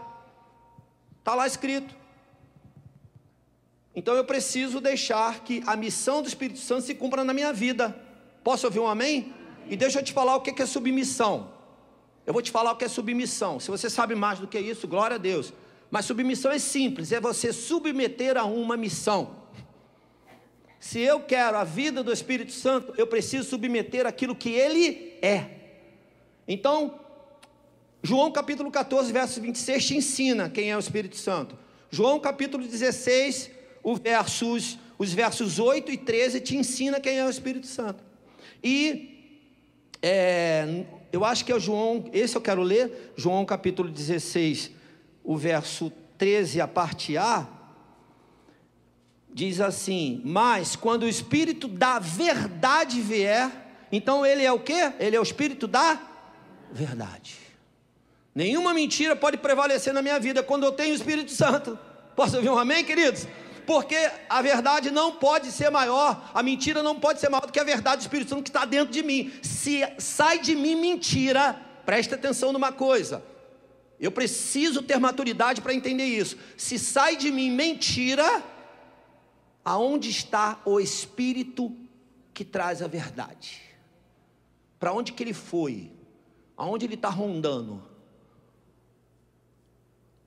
Está 1.20 1.36
lá 1.36 1.48
escrito. 1.48 1.97
Então 3.98 4.14
eu 4.14 4.24
preciso 4.24 4.80
deixar 4.80 5.40
que 5.40 5.64
a 5.66 5.76
missão 5.76 6.22
do 6.22 6.28
Espírito 6.28 6.60
Santo 6.60 6.84
se 6.84 6.94
cumpra 6.94 7.24
na 7.24 7.34
minha 7.34 7.52
vida. 7.52 8.00
Posso 8.44 8.68
ouvir 8.68 8.78
um 8.78 8.86
amém? 8.86 9.34
E 9.68 9.76
deixa 9.76 9.98
eu 9.98 10.04
te 10.04 10.14
falar 10.14 10.36
o 10.36 10.42
que 10.42 10.62
é 10.62 10.66
submissão. 10.68 11.52
Eu 12.24 12.32
vou 12.32 12.44
te 12.44 12.52
falar 12.52 12.74
o 12.74 12.76
que 12.76 12.86
é 12.86 12.88
submissão. 12.88 13.60
Se 13.60 13.72
você 13.72 13.90
sabe 13.90 14.14
mais 14.14 14.38
do 14.38 14.46
que 14.46 14.60
isso, 14.60 14.88
glória 14.88 15.16
a 15.16 15.18
Deus. 15.18 15.52
Mas 15.90 16.06
submissão 16.06 16.52
é 16.52 16.60
simples, 16.60 17.12
é 17.12 17.20
você 17.20 17.52
submeter 17.52 18.38
a 18.38 18.46
uma 18.46 18.78
missão. 18.78 19.36
Se 20.80 21.00
eu 21.00 21.20
quero 21.20 21.58
a 21.58 21.64
vida 21.64 22.04
do 22.04 22.14
Espírito 22.14 22.52
Santo, 22.52 22.94
eu 23.00 23.08
preciso 23.08 23.50
submeter 23.50 24.06
aquilo 24.06 24.36
que 24.36 24.52
ele 24.52 25.18
é. 25.24 25.46
Então, 26.48 27.00
João 28.04 28.32
capítulo 28.32 28.70
14, 28.70 29.12
verso 29.12 29.42
26 29.42 29.86
te 29.88 29.98
ensina 29.98 30.52
quem 30.52 30.70
é 30.70 30.78
o 30.78 30.80
Espírito 30.80 31.18
Santo. 31.18 31.58
João 31.90 32.20
capítulo 32.20 32.64
16, 32.64 33.57
versos, 33.96 34.78
os 34.98 35.14
versos 35.14 35.60
8 35.60 35.92
e 35.92 35.98
13 35.98 36.40
te 36.42 36.56
ensina 36.56 37.00
quem 37.00 37.18
é 37.18 37.26
o 37.26 37.30
Espírito 37.30 37.68
Santo. 37.68 38.04
E 38.64 39.38
é, 40.02 40.86
eu 41.12 41.24
acho 41.24 41.46
que 41.46 41.52
é 41.52 41.56
o 41.56 41.60
João, 41.60 42.10
esse 42.14 42.36
eu 42.36 42.42
quero 42.42 42.62
ler, 42.62 43.14
João 43.16 43.46
capítulo 43.46 43.90
16, 43.90 44.72
o 45.24 45.38
verso 45.38 45.92
13, 46.18 46.62
a 46.62 46.68
parte 46.68 47.18
A, 47.18 47.48
diz 49.30 49.62
assim: 49.62 50.22
Mas 50.26 50.76
quando 50.76 51.04
o 51.04 51.08
Espírito 51.08 51.68
da 51.68 52.00
verdade 52.00 53.02
vier, 53.02 53.52
então 53.92 54.26
ele 54.26 54.44
é 54.44 54.52
o 54.52 54.60
que? 54.60 54.94
Ele 55.00 55.16
é 55.16 55.20
o 55.20 55.24
Espírito 55.24 55.68
da 55.68 56.02
verdade. 56.72 57.38
Nenhuma 58.34 58.74
mentira 58.74 59.16
pode 59.16 59.38
prevalecer 59.38 59.94
na 59.94 60.02
minha 60.02 60.20
vida 60.20 60.44
quando 60.44 60.64
eu 60.64 60.72
tenho 60.72 60.92
o 60.92 60.96
Espírito 60.96 61.32
Santo. 61.32 61.78
Posso 62.16 62.36
ouvir 62.36 62.50
um 62.50 62.58
amém, 62.58 62.84
queridos? 62.84 63.28
Porque 63.68 63.98
a 64.30 64.42
verdade 64.42 64.90
não 64.90 65.12
pode 65.12 65.52
ser 65.52 65.70
maior, 65.70 66.32
a 66.34 66.42
mentira 66.42 66.82
não 66.82 66.98
pode 66.98 67.20
ser 67.20 67.28
maior 67.28 67.46
do 67.46 67.52
que 67.52 67.60
a 67.60 67.66
verdade 67.66 67.98
do 67.98 68.02
Espírito 68.04 68.30
Santo 68.30 68.44
que 68.44 68.50
está 68.50 68.64
dentro 68.64 68.94
de 68.94 69.04
mim. 69.04 69.30
Se 69.44 69.82
sai 70.00 70.40
de 70.40 70.56
mim 70.56 70.74
mentira, 70.74 71.54
preste 71.86 72.16
atenção 72.16 72.54
numa 72.54 72.72
coisa. 72.72 73.22
Eu 74.00 74.10
preciso 74.10 74.82
ter 74.82 74.98
maturidade 74.98 75.60
para 75.60 75.74
entender 75.74 76.06
isso. 76.06 76.38
Se 76.56 76.80
sai 76.80 77.18
de 77.18 77.30
mim 77.30 77.52
mentira, 77.52 78.42
aonde 79.66 80.10
está 80.10 80.62
o 80.64 80.80
Espírito 80.80 81.76
que 82.34 82.46
traz 82.46 82.82
a 82.82 82.88
verdade? 82.88 83.62
Para 84.80 84.94
onde 84.94 85.12
que 85.12 85.22
ele 85.22 85.34
foi? 85.34 85.92
Aonde 86.56 86.86
ele 86.86 86.94
está 86.94 87.10
rondando? 87.10 87.84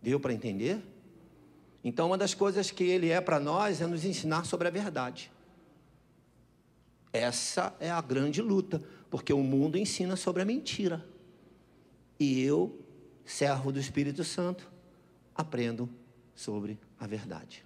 Deu 0.02 0.20
para 0.20 0.34
entender? 0.34 0.89
Então, 1.82 2.08
uma 2.08 2.18
das 2.18 2.34
coisas 2.34 2.70
que 2.70 2.84
ele 2.84 3.08
é 3.08 3.20
para 3.20 3.40
nós 3.40 3.80
é 3.80 3.86
nos 3.86 4.04
ensinar 4.04 4.44
sobre 4.44 4.68
a 4.68 4.70
verdade. 4.70 5.32
Essa 7.12 7.74
é 7.80 7.90
a 7.90 8.00
grande 8.00 8.42
luta, 8.42 8.82
porque 9.08 9.32
o 9.32 9.42
mundo 9.42 9.78
ensina 9.78 10.14
sobre 10.14 10.42
a 10.42 10.44
mentira. 10.44 11.04
E 12.18 12.40
eu, 12.42 12.78
servo 13.24 13.72
do 13.72 13.80
Espírito 13.80 14.22
Santo, 14.22 14.70
aprendo 15.34 15.88
sobre 16.34 16.78
a 16.98 17.06
verdade. 17.06 17.64